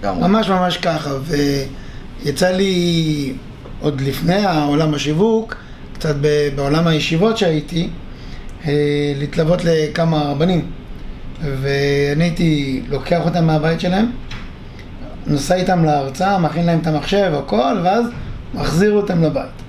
ממש 0.04 0.48
ממש 0.48 0.76
ככה, 0.76 1.10
ויצא 2.24 2.50
לי 2.50 3.32
עוד 3.80 4.00
לפני 4.00 4.34
העולם 4.34 4.94
השיווק, 4.94 5.56
קצת 5.94 6.14
בעולם 6.54 6.86
הישיבות 6.86 7.38
שהייתי, 7.38 7.88
אה, 8.66 8.72
להתלוות 9.16 9.60
לכמה 9.64 10.22
רבנים. 10.22 10.70
ואני 11.42 12.24
הייתי 12.24 12.82
לוקח 12.88 13.20
אותם 13.24 13.46
מהבית 13.46 13.80
שלהם, 13.80 14.10
נוסע 15.26 15.54
איתם 15.54 15.84
להרצאה, 15.84 16.38
מכין 16.38 16.66
להם 16.66 16.78
את 16.78 16.86
המחשב, 16.86 17.32
הכל, 17.38 17.80
ואז 17.84 18.06
מחזיר 18.54 18.92
אותם 18.92 19.22
לבית. 19.22 19.62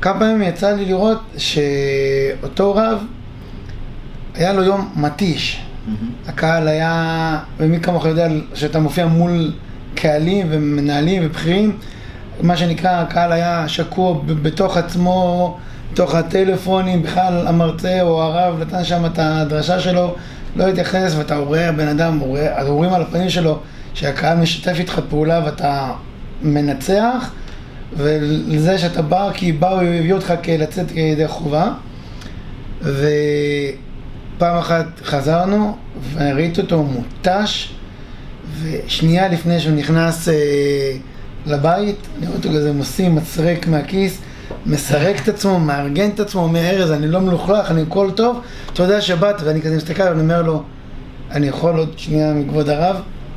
כמה 0.00 0.20
פעמים 0.20 0.42
יצא 0.42 0.70
לי 0.70 0.84
לראות 0.84 1.20
שאותו 1.36 2.74
רב, 2.74 3.04
היה 4.34 4.52
לו 4.52 4.62
יום 4.62 4.88
מתיש. 4.96 5.60
מהמם. 5.86 6.10
הקהל 6.26 6.68
היה, 6.68 7.38
ומי 7.58 7.80
כמוך 7.80 8.06
יודע 8.06 8.28
שאתה 8.54 8.78
מופיע 8.78 9.06
מול 9.06 9.52
קהלים 9.94 10.46
ומנהלים 10.50 11.22
ובכירים, 11.26 11.76
מה 12.42 12.56
שנקרא, 12.56 12.90
הקהל 12.90 13.32
היה 13.32 13.68
שקוע 13.68 14.20
בתוך 14.26 14.76
עצמו, 14.76 15.58
בתוך 15.92 16.14
הטלפונים, 16.14 17.02
בכלל 17.02 17.46
המרצה 17.46 18.02
או 18.02 18.22
הרב 18.22 18.60
נתן 18.60 18.84
שם 18.84 19.06
את 19.06 19.18
הדרשה 19.18 19.80
שלו, 19.80 20.14
לא 20.56 20.68
התייחס, 20.68 21.14
ואתה 21.18 21.36
רואה, 21.36 21.68
הבן 21.68 21.88
אדם, 21.88 22.18
רואה, 22.18 22.58
אז 22.58 22.68
רואים 22.68 22.92
על 22.92 23.02
הפנים 23.02 23.30
שלו 23.30 23.58
שהקהל 23.94 24.38
משתף 24.38 24.74
איתך 24.78 25.00
פעולה 25.08 25.42
ואתה 25.44 25.92
מנצח, 26.42 27.30
ולזה 27.96 28.78
שאתה 28.78 29.02
בא, 29.02 29.30
כי 29.34 29.52
באו, 29.52 29.80
הביאו 29.80 30.16
אותך 30.16 30.34
לצאת 30.58 30.86
ידי 30.96 31.28
חובה. 31.28 31.72
ופעם 32.82 34.56
אחת 34.58 34.86
חזרנו, 35.04 35.76
וראיתי 36.14 36.60
אותו 36.60 36.82
מותש, 36.82 37.72
ושנייה 38.62 39.28
לפני 39.28 39.60
שהוא 39.60 39.74
נכנס 39.74 40.28
אה, 40.28 40.34
לבית, 41.46 41.96
אני 42.18 42.26
רואה 42.26 42.38
אותו 42.38 42.48
כזה 42.48 42.72
מוציא 42.72 43.08
מצרק 43.08 43.68
מהכיס, 43.68 44.20
מסרק 44.66 45.22
את 45.22 45.28
עצמו, 45.28 45.60
מארגן 45.60 46.10
את 46.10 46.20
עצמו, 46.20 46.42
אומר 46.42 46.60
ארז, 46.60 46.90
אני 46.90 47.08
לא 47.08 47.20
מלוכלך, 47.20 47.70
אני 47.70 47.82
הכל 47.82 48.10
טוב, 48.16 48.40
אתה 48.72 48.82
יודע 48.82 49.00
שבאת, 49.00 49.42
ואני 49.44 49.62
כזה 49.62 49.76
מסתכל 49.76 50.02
ואני 50.02 50.20
אומר 50.20 50.42
לו, 50.42 50.62
אני 51.30 51.48
יכול 51.48 51.76
עוד 51.76 51.92
שנייה 51.96 52.32
מכבוד 52.32 52.68
הרב? 52.68 52.96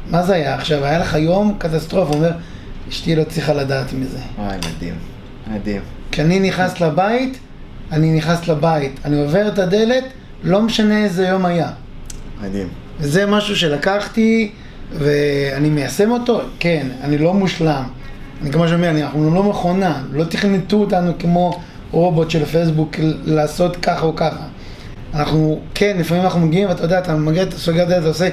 מה 0.10 0.24
זה 0.24 0.34
היה 0.34 0.56
עכשיו? 0.56 0.86
היה 0.86 1.00
לך 1.00 1.16
יום 1.16 1.56
קטסטרופה, 1.58 2.10
הוא 2.10 2.16
אומר, 2.16 2.32
אשתי 2.90 3.16
לא 3.16 3.24
צריכה 3.24 3.54
לדעת 3.54 3.94
מזה. 3.94 4.18
וואי, 4.38 4.58
מדהים. 4.58 4.96
מדהים. 5.48 5.82
כשאני 6.12 6.40
נכנס 6.40 6.82
לבית, 6.82 7.38
אני 7.92 8.18
נכנס 8.18 8.48
לבית, 8.48 9.00
אני 9.06 9.22
עובר 9.22 9.48
את 9.48 9.60
הדלת, 9.60 10.04
לא 10.44 10.62
משנה 10.62 11.04
איזה 11.04 11.28
יום 11.28 11.46
היה. 11.46 11.70
מדהים. 12.42 12.68
וזה 13.00 13.26
משהו 13.26 13.56
שלקחתי 13.56 14.52
ואני 14.94 15.70
מיישם 15.70 16.12
אותו, 16.12 16.42
כן, 16.60 16.88
אני 17.04 17.18
לא 17.18 17.34
מושלם. 17.34 17.84
אני 18.44 18.52
כמו 18.52 18.68
שאומר, 18.68 18.90
אנחנו 18.90 19.36
לא 19.36 19.44
מכונה, 19.44 20.04
לא 20.12 20.24
תכנתו 20.24 20.78
אותנו 20.78 21.12
כמו 21.20 21.60
רובוט 21.92 22.30
של 22.30 22.46
פייסבוק 22.46 22.96
לעשות 23.26 23.76
ככה 23.76 24.06
או 24.06 24.16
ככה. 24.16 24.46
אנחנו, 25.14 25.60
כן, 25.74 25.98
לפעמים 26.00 26.24
אנחנו 26.24 26.40
מגיעים, 26.40 26.70
ואתה 26.70 26.84
יודע, 26.84 27.00
אתה 27.00 27.16
מגיע, 27.16 27.44
אתה 27.44 27.58
סוגר 27.58 27.84
את 27.84 27.88
זה, 27.88 27.98
אתה 27.98 28.08
עושה 28.08 28.30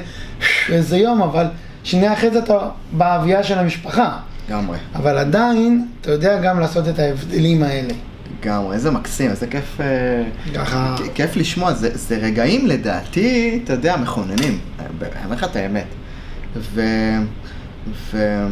איזה 0.69 0.99
יום, 0.99 1.23
אבל 1.23 1.47
שנייה 1.85 2.13
אחרי 2.13 2.31
זה 2.31 2.39
אתה 2.39 2.59
באבייה 2.93 3.43
של 3.43 3.59
המשפחה. 3.59 4.17
לגמרי. 4.49 4.79
אבל 4.95 5.19
עדיין, 5.19 5.87
אתה 6.01 6.11
יודע 6.11 6.41
גם 6.41 6.61
לעשות 6.61 6.89
את 6.89 6.99
ההבדלים 6.99 7.63
האלה. 7.63 7.95
לגמרי, 8.41 8.75
איזה 8.75 8.91
מקסים, 8.91 9.31
איזה 9.31 9.47
כיף, 9.47 9.81
אה, 9.81 10.23
ככה... 10.55 10.97
כיף 11.15 11.37
לשמוע, 11.37 11.73
זה, 11.73 11.91
זה 11.95 12.17
רגעים 12.17 12.67
לדעתי, 12.67 13.61
אתה 13.65 13.73
יודע, 13.73 13.97
מכוננים, 13.97 14.59
אני 14.79 15.25
אומר 15.25 15.37
לך 15.37 15.45
את 15.45 15.57
האמת. 15.57 15.87
ו... 16.57 16.83
ו... 18.13 18.47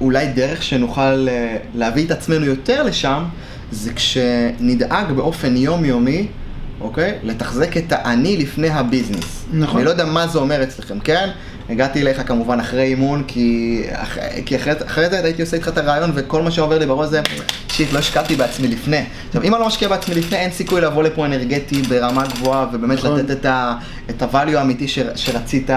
אולי 0.00 0.26
דרך 0.26 0.62
שנוכל 0.62 1.28
אה, 1.28 1.56
להביא 1.74 2.06
את 2.06 2.10
עצמנו 2.10 2.46
יותר 2.46 2.82
לשם, 2.82 3.24
זה 3.70 3.92
כשנדאג 3.92 5.12
באופן 5.12 5.56
יומיומי, 5.56 6.26
אוקיי? 6.80 7.18
לתחזק 7.22 7.76
את 7.76 7.92
האני 7.92 8.36
לפני 8.36 8.70
הביזנס. 8.70 9.44
נכון. 9.52 9.76
אני 9.76 9.84
לא 9.84 9.90
יודע 9.90 10.04
מה 10.04 10.26
זה 10.26 10.38
אומר 10.38 10.62
אצלכם, 10.62 10.98
כן? 11.00 11.28
הגעתי 11.70 12.02
אליך 12.02 12.22
כמובן 12.26 12.60
אחרי 12.60 12.82
אימון, 12.82 13.24
כי, 13.26 13.82
אח... 13.92 14.18
כי 14.46 14.56
אחרי, 14.56 14.72
אחרי 14.86 15.10
זה 15.10 15.24
הייתי 15.24 15.42
עושה 15.42 15.56
איתך 15.56 15.68
את 15.68 15.78
הרעיון, 15.78 16.10
וכל 16.14 16.42
מה 16.42 16.50
שעובר 16.50 16.78
לי 16.78 16.86
בראש 16.86 17.08
זה, 17.08 17.20
שיט, 17.68 17.92
לא 17.92 17.98
השקעתי 17.98 18.36
בעצמי 18.36 18.68
לפני. 18.68 19.04
עכשיו, 19.28 19.42
אם 19.42 19.54
אני 19.54 19.60
לא 19.60 19.66
משקיע 19.66 19.88
בעצמי 19.88 20.14
לפני, 20.14 20.38
אין 20.38 20.50
סיכוי 20.50 20.80
לבוא 20.80 21.02
לפה 21.02 21.26
אנרגטי 21.26 21.82
ברמה 21.82 22.24
גבוהה, 22.26 22.66
ובאמת 22.72 22.98
נכון. 22.98 23.18
לתת 23.18 23.30
את, 23.30 23.44
ה... 23.44 23.74
את 24.10 24.22
הvalue 24.22 24.56
האמיתי 24.56 24.88
ש... 24.88 24.98
שרצית 25.14 25.70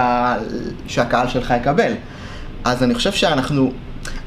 שהקהל 0.88 1.28
שלך 1.28 1.54
יקבל. 1.62 1.94
אז 2.64 2.84
אני 2.84 2.96
חושב 2.96 3.12
שאנחנו, 3.12 3.72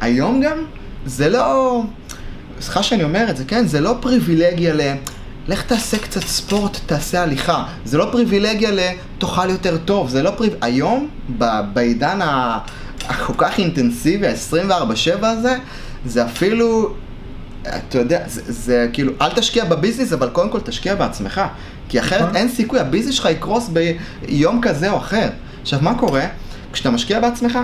היום 0.01 0.41
גם, 0.41 0.59
זה 1.07 1.29
לא, 1.29 1.83
סליחה 2.61 2.83
שאני 2.83 3.05
אומר 3.05 3.31
את 3.31 3.37
זה, 3.37 3.45
כן? 3.45 3.67
זה 3.67 3.81
לא 3.81 3.95
פריבילגיה 4.01 4.75
ל... 4.75 4.81
לך 5.49 5.63
תעשה 5.63 5.99
קצת 5.99 6.21
ספורט, 6.21 6.79
תעשה 6.87 7.23
הליכה. 7.23 7.65
זה 7.85 7.99
לא 7.99 8.09
פריבילגיה 8.13 8.71
ל... 8.71 8.79
תאכל 9.19 9.51
יותר 9.51 9.77
טוב. 9.77 10.09
זה 10.09 10.23
לא 10.23 10.31
פריב... 10.31 10.53
היום, 10.61 11.09
ב... 11.39 11.45
בעידן 11.73 12.23
ה... 12.23 12.59
הכל 13.09 13.33
כך 13.39 13.59
אינטנסיבי, 13.59 14.27
ה-24/7 14.27 15.27
הזה, 15.27 15.57
זה 16.07 16.25
אפילו, 16.25 16.95
אתה 17.63 17.99
יודע, 17.99 18.23
זה, 18.27 18.43
זה 18.47 18.89
כאילו, 18.93 19.13
אל 19.21 19.31
תשקיע 19.31 19.65
בביזנס, 19.65 20.13
אבל 20.13 20.29
קודם 20.29 20.51
כל 20.51 20.61
תשקיע 20.61 20.95
בעצמך. 20.95 21.41
כי 21.89 22.01
אחרת 22.01 22.23
נכון. 22.23 22.37
אין 22.37 22.49
סיכוי, 22.49 22.81
הביזנס 22.81 23.15
שלך 23.15 23.29
יקרוס 23.31 23.71
ביום 24.23 24.61
כזה 24.61 24.91
או 24.91 24.97
אחר. 24.97 25.29
עכשיו, 25.63 25.79
מה 25.83 25.99
קורה? 25.99 26.25
כשאתה 26.73 26.91
משקיע 26.91 27.21
בעצמך, 27.21 27.59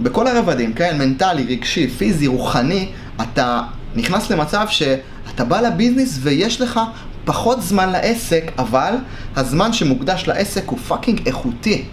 בכל 0.00 0.26
הרבדים, 0.26 0.72
כן, 0.72 0.98
מנטלי, 0.98 1.44
רגשי, 1.48 1.88
פיזי, 1.88 2.26
רוחני, 2.26 2.88
אתה 3.22 3.62
נכנס 3.96 4.30
למצב 4.30 4.66
שאתה 4.70 5.44
בא 5.44 5.60
לביזנס 5.60 6.18
ויש 6.22 6.60
לך 6.60 6.80
פחות 7.24 7.62
זמן 7.62 7.88
לעסק, 7.92 8.42
אבל 8.58 8.94
הזמן 9.36 9.72
שמוקדש 9.72 10.24
לעסק 10.28 10.62
הוא 10.66 10.78
פאקינג 10.78 11.20
איכותי. 11.26 11.84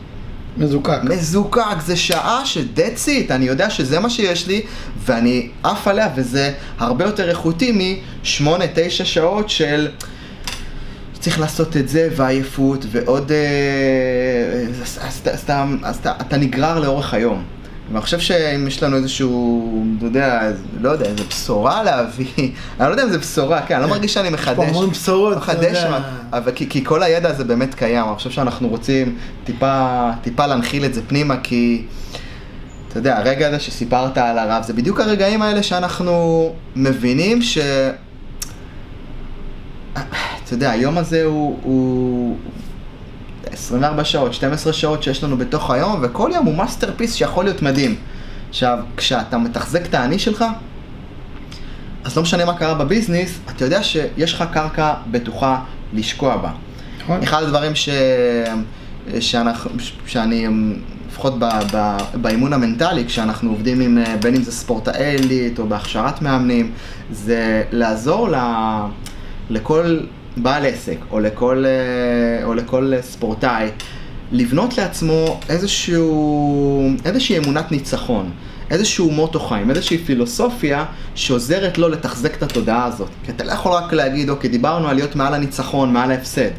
מזוקק. 0.58 1.00
מזוקק, 1.04 1.62
זה 1.86 1.96
שעה 1.96 2.46
ש-that's 2.46 3.08
it, 3.08 3.32
אני 3.34 3.46
יודע 3.46 3.70
שזה 3.70 4.00
מה 4.00 4.10
שיש 4.10 4.48
לי, 4.48 4.62
ואני 5.06 5.50
עף 5.64 5.88
עליה, 5.88 6.10
וזה 6.16 6.52
הרבה 6.78 7.06
יותר 7.06 7.30
איכותי 7.30 7.72
מ-8-9 7.72 8.48
שעות 9.04 9.50
של... 9.50 9.88
צריך 11.20 11.40
לעשות 11.40 11.78
את 11.78 11.90
זה, 11.90 12.10
ועייפות, 12.16 12.86
ועוד... 12.92 13.32
אה, 13.32 13.38
אז, 14.82 15.00
אז, 15.02 15.22
אז, 15.34 15.42
אתה- 15.44 15.66
אז 15.84 15.98
אתה, 15.98 16.12
אתה 16.22 16.38
נגרר 16.38 16.80
לאורך 16.80 17.14
היום. 17.14 17.44
ואני 17.92 18.02
חושב 18.02 18.20
שאם 18.20 18.68
יש 18.68 18.84
לנו 18.84 18.96
איזשהו, 18.98 19.84
אתה 19.98 20.06
יודע, 20.06 20.52
לא 20.82 20.90
יודע, 20.90 21.06
איזו 21.06 21.24
בשורה 21.30 21.84
להביא, 21.84 22.26
אני 22.80 22.88
לא 22.88 22.92
יודע 22.92 23.04
אם 23.04 23.10
זה 23.10 23.18
בשורה, 23.18 23.62
כן, 23.62 23.76
אני 23.76 23.84
לא 23.84 23.90
מרגיש 23.90 24.14
שאני 24.14 24.30
מחדש. 24.30 24.56
פה 24.56 24.66
המון 24.66 24.90
בשורות, 24.90 25.38
אתה 25.44 25.52
יודע. 25.52 26.00
אבל 26.34 26.52
כי, 26.56 26.70
כי 26.70 26.86
כל 26.86 27.04
הידע 27.04 27.30
הזה 27.30 27.44
באמת 27.44 27.74
קיים, 27.74 28.06
אני 28.08 28.16
חושב 28.16 28.32
שאנחנו 28.32 28.68
רוצים 28.68 29.18
טיפה, 29.44 30.10
טיפה 30.22 30.48
להנחיל 30.48 30.86
את 30.86 30.94
זה 30.94 31.02
פנימה, 31.08 31.38
כי 31.44 31.86
אתה 32.90 33.00
יודע, 33.00 33.18
הרגע 33.18 33.48
הזה 33.48 33.60
שסיפרת 33.60 34.18
על 34.18 34.38
הרב, 34.38 34.64
זה 34.64 34.74
בדיוק 34.74 35.00
הרגעים 35.00 35.42
האלה 35.42 35.64
שאנחנו 35.64 36.54
מבינים 36.76 37.42
ש... 37.42 37.58
אתה 40.46 40.54
יודע, 40.54 40.72
היום 40.72 40.98
הזה 40.98 41.24
הוא, 41.24 41.60
הוא 41.64 42.15
24 43.56 44.04
שעות, 44.04 44.34
12 44.34 44.74
שעות 44.74 45.04
שיש 45.04 45.24
לנו 45.24 45.38
בתוך 45.38 45.72
היום, 45.72 46.00
וכל 46.02 46.32
יום 46.34 46.46
הוא 46.46 46.56
מאסטרפיס 46.56 47.14
שיכול 47.14 47.44
להיות 47.44 47.62
מדהים. 47.62 47.96
עכשיו, 48.50 48.80
כשאתה 48.98 49.38
מתחזק 49.38 49.86
את 49.86 49.94
האני 49.94 50.20
שלך, 50.20 50.46
אז 52.04 52.18
לא 52.18 52.24
משנה 52.24 52.46
מה 52.46 52.58
קרה 52.58 52.74
בביזנס, 52.74 53.40
אתה 53.56 53.66
יודע 53.66 53.84
שיש 53.84 54.34
לך 54.34 54.44
קרקע 54.54 54.94
בטוחה 55.12 55.60
לשקוע 55.94 56.38
בה. 56.38 56.52
נכון? 57.04 57.24
אחד 57.24 57.44
הדברים 57.44 57.76
ש... 57.76 57.90
שאנחנו, 59.20 59.72
שאני, 60.08 60.48
לפחות 61.10 61.40
ב... 61.40 61.46
ב... 61.74 61.98
באימון 62.22 62.54
המנטלי, 62.54 63.06
כשאנחנו 63.06 63.50
עובדים 63.50 63.82
עם, 63.82 63.98
אה, 63.98 64.16
בין 64.22 64.36
אם 64.36 64.42
זה 64.42 64.52
ספורטאי 64.52 65.06
עילית 65.06 65.60
או 65.60 65.68
בהכשרת 65.68 66.22
מאמנים, 66.22 66.72
זה 67.12 67.64
לעזור 67.72 68.30
ל... 68.30 68.36
לכל 69.50 70.00
בעל 70.38 70.66
עסק 70.66 70.98
או 71.12 71.20
לכל, 71.20 71.66
אה, 71.66 72.46
או 72.46 72.54
לכל 72.54 72.94
ספורטאי 73.02 73.70
לבנות 74.32 74.78
לעצמו 74.78 75.40
איזשהו, 75.50 76.90
איזושהי 77.06 77.38
אמונת 77.38 77.72
ניצחון. 77.72 78.32
איזשהו 78.72 79.12
מוטו 79.12 79.40
חיים, 79.40 79.70
איזושהי 79.70 79.98
פילוסופיה 79.98 80.86
שעוזרת 81.16 81.78
לו 81.78 81.90
לתחזק 81.90 82.36
את 82.38 82.44
התודעה 82.44 82.86
הזאת. 82.86 83.10
כי 83.26 83.32
אתה 83.32 83.44
לא 83.44 83.52
יכול 83.52 83.72
רק 83.72 83.94
להגיד, 83.94 84.30
אוקיי, 84.30 84.50
דיברנו 84.50 84.88
על 84.88 84.96
להיות 84.96 85.16
מעל 85.16 85.34
הניצחון, 85.34 85.94
מעל 85.94 86.12
ההפסד. 86.12 86.50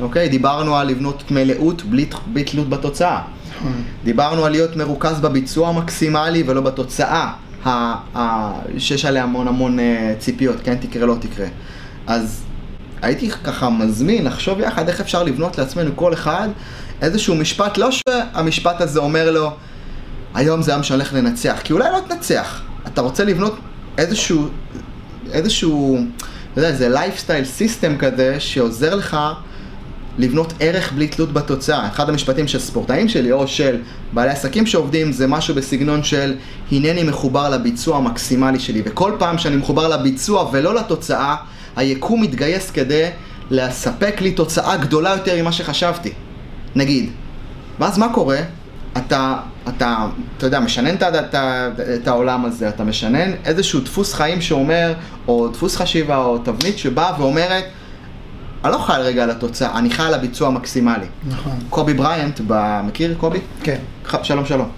אוקיי? 0.00 0.28
דיברנו 0.28 0.76
על 0.76 0.88
לבנות 0.88 1.30
מלאות 1.30 1.82
בלי, 1.82 2.06
בלי 2.26 2.44
תלות 2.44 2.68
בתוצאה. 2.68 3.22
נכון. 3.58 3.82
דיברנו 4.04 4.44
על 4.44 4.52
להיות 4.52 4.76
מרוכז 4.76 5.20
בביצוע 5.20 5.68
המקסימלי 5.68 6.42
ולא 6.46 6.60
בתוצאה 6.60 7.32
ה, 7.64 7.70
ה, 8.18 8.52
שיש 8.78 9.04
עליה 9.04 9.22
המון 9.22 9.48
המון 9.48 9.78
אה, 9.78 10.14
ציפיות, 10.18 10.56
כן 10.64 10.74
תקרה 10.74 11.06
לא 11.06 11.16
תקרה. 11.20 11.46
אז 12.06 12.45
הייתי 13.02 13.30
ככה 13.30 13.70
מזמין 13.70 14.24
לחשוב 14.24 14.60
יחד 14.60 14.88
איך 14.88 15.00
אפשר 15.00 15.22
לבנות 15.22 15.58
לעצמנו 15.58 15.90
כל 15.96 16.12
אחד 16.12 16.48
איזשהו 17.02 17.34
משפט, 17.34 17.78
לא 17.78 17.88
שהמשפט 17.90 18.80
הזה 18.80 19.00
אומר 19.00 19.30
לו 19.30 19.50
היום 20.34 20.62
זה 20.62 20.72
היום 20.72 20.82
שאני 20.82 20.96
הולך 20.96 21.12
לנצח, 21.12 21.60
כי 21.64 21.72
אולי 21.72 21.88
לא 21.92 22.00
תנצח, 22.08 22.60
אתה 22.86 23.00
רוצה 23.00 23.24
לבנות 23.24 23.56
איזשהו, 23.98 24.48
איזשהו, 25.32 25.98
אתה 26.52 26.60
יודע, 26.60 26.68
איזה 26.68 26.88
lifestyle 26.88 27.44
system 27.44 27.96
כזה 27.98 28.40
שעוזר 28.40 28.94
לך 28.94 29.16
לבנות 30.18 30.52
ערך 30.60 30.92
בלי 30.92 31.08
תלות 31.08 31.32
בתוצאה. 31.32 31.88
אחד 31.88 32.08
המשפטים 32.08 32.48
של 32.48 32.58
ספורטאים 32.58 33.08
שלי 33.08 33.32
או 33.32 33.48
של 33.48 33.76
בעלי 34.12 34.30
עסקים 34.30 34.66
שעובדים 34.66 35.12
זה 35.12 35.26
משהו 35.26 35.54
בסגנון 35.54 36.02
של 36.02 36.34
הנני 36.72 37.02
מחובר 37.02 37.50
לביצוע 37.50 37.96
המקסימלי 37.96 38.60
שלי 38.60 38.82
וכל 38.84 39.12
פעם 39.18 39.38
שאני 39.38 39.56
מחובר 39.56 39.88
לביצוע 39.88 40.50
ולא 40.52 40.74
לתוצאה 40.74 41.36
היקום 41.76 42.22
מתגייס 42.22 42.70
כדי 42.70 43.06
לספק 43.50 44.20
לי 44.20 44.32
תוצאה 44.32 44.76
גדולה 44.76 45.10
יותר 45.10 45.42
ממה 45.42 45.52
שחשבתי. 45.52 46.12
נגיד. 46.74 47.10
ואז 47.78 47.98
מה 47.98 48.12
קורה? 48.12 48.38
אתה, 48.96 49.36
אתה, 49.68 50.06
אתה 50.36 50.46
יודע, 50.46 50.60
משנן 50.60 50.94
את, 50.94 51.02
את, 51.02 51.34
את 51.94 52.08
העולם 52.08 52.44
הזה, 52.44 52.68
אתה 52.68 52.84
משנן 52.84 53.30
איזשהו 53.44 53.80
דפוס 53.80 54.14
חיים 54.14 54.40
שאומר, 54.40 54.94
או 55.28 55.48
דפוס 55.48 55.76
חשיבה, 55.76 56.16
או 56.16 56.38
תבנית 56.38 56.78
שבאה 56.78 57.12
ואומרת, 57.18 57.64
אני 58.64 58.72
לא 58.72 58.78
חי 58.78 58.96
רגע 58.98 59.22
על 59.22 59.30
התוצאה, 59.30 59.78
אני 59.78 59.90
חי 59.90 60.02
על 60.02 60.14
הביצוע 60.14 60.48
המקסימלי. 60.48 61.06
נכון. 61.28 61.58
קובי 61.70 61.94
בריינט, 61.94 62.40
ב... 62.46 62.80
מכיר 62.86 63.14
קובי? 63.18 63.38
כן. 63.62 63.78
שלום 64.22 64.46
שלום. 64.46 64.68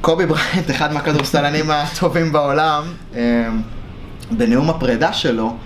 קובי 0.00 0.26
בריינט, 0.26 0.70
אחד 0.74 0.92
מהכדורסלנים 0.92 1.70
הטובים 1.70 2.32
בעולם, 2.32 2.82
אה, 3.14 3.48
בנאום 4.30 4.70
הפרידה 4.70 5.12
שלו, 5.12 5.56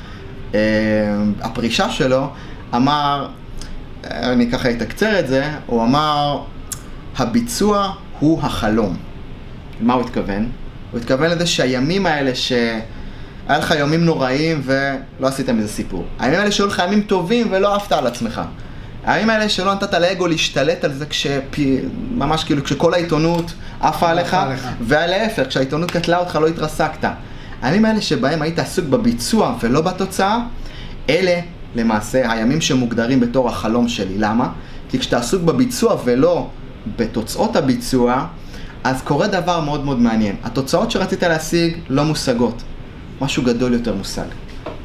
הפרישה 1.40 1.90
שלו, 1.90 2.30
אמר, 2.74 3.28
אה, 4.04 4.32
אני 4.32 4.50
ככה 4.50 4.70
אתקצר 4.70 5.18
את 5.18 5.28
זה, 5.28 5.50
הוא 5.66 5.82
אמר, 5.82 6.42
הביצוע 7.18 7.92
הוא 8.18 8.40
החלום. 8.42 8.96
מה 9.80 9.94
הוא 9.94 10.02
התכוון? 10.02 10.48
הוא 10.90 11.00
התכוון 11.00 11.30
לזה 11.30 11.46
שהימים 11.46 12.06
האלה 12.06 12.34
ש... 12.34 12.52
היה 13.48 13.58
לך 13.58 13.74
ימים 13.78 14.04
נוראים 14.04 14.62
ולא 14.64 15.26
עשית 15.28 15.48
מזה 15.48 15.68
סיפור. 15.68 16.06
הימים 16.18 16.40
האלה 16.40 16.52
שהיו 16.52 16.66
לך 16.66 16.82
ימים 16.86 17.02
טובים 17.02 17.48
ולא 17.50 17.76
עפת 17.76 17.92
על 17.92 18.06
עצמך. 18.06 18.40
הימים 19.04 19.30
האלה 19.30 19.48
שלא 19.48 19.74
נתת 19.74 19.94
לאגו 19.94 20.26
להשתלט 20.26 20.84
על 20.84 20.92
זה 20.92 21.06
כשפי... 21.06 21.80
ממש 22.10 22.44
כאילו 22.44 22.64
כשכל 22.64 22.94
העיתונות 22.94 23.52
עפה 23.80 24.10
עליך, 24.10 24.34
עליך. 24.34 24.68
והלהפך, 24.80 25.48
כשהעיתונות 25.48 25.90
קטלה 25.90 26.18
אותך 26.18 26.36
לא 26.36 26.46
התרסקת. 26.46 27.08
הימים 27.62 27.84
האלה 27.84 28.00
שבהם 28.00 28.42
היית 28.42 28.58
עסוק 28.58 28.84
בביצוע 28.84 29.54
ולא 29.60 29.80
בתוצאה, 29.80 30.38
אלה 31.10 31.40
למעשה 31.74 32.32
הימים 32.32 32.60
שמוגדרים 32.60 33.20
בתור 33.20 33.48
החלום 33.48 33.88
שלי. 33.88 34.18
למה? 34.18 34.48
כי 34.88 34.98
כשאתה 34.98 35.18
עסוק 35.18 35.42
בביצוע 35.42 35.96
ולא 36.04 36.48
בתוצאות 36.96 37.56
הביצוע, 37.56 38.26
אז 38.84 39.02
קורה 39.02 39.26
דבר 39.26 39.60
מאוד 39.60 39.84
מאוד 39.84 40.00
מעניין. 40.00 40.36
התוצאות 40.44 40.90
שרצית 40.90 41.22
להשיג 41.22 41.76
לא 41.88 42.04
מושגות. 42.04 42.62
משהו 43.20 43.42
גדול 43.42 43.72
יותר 43.72 43.94
מושג. 43.94 44.26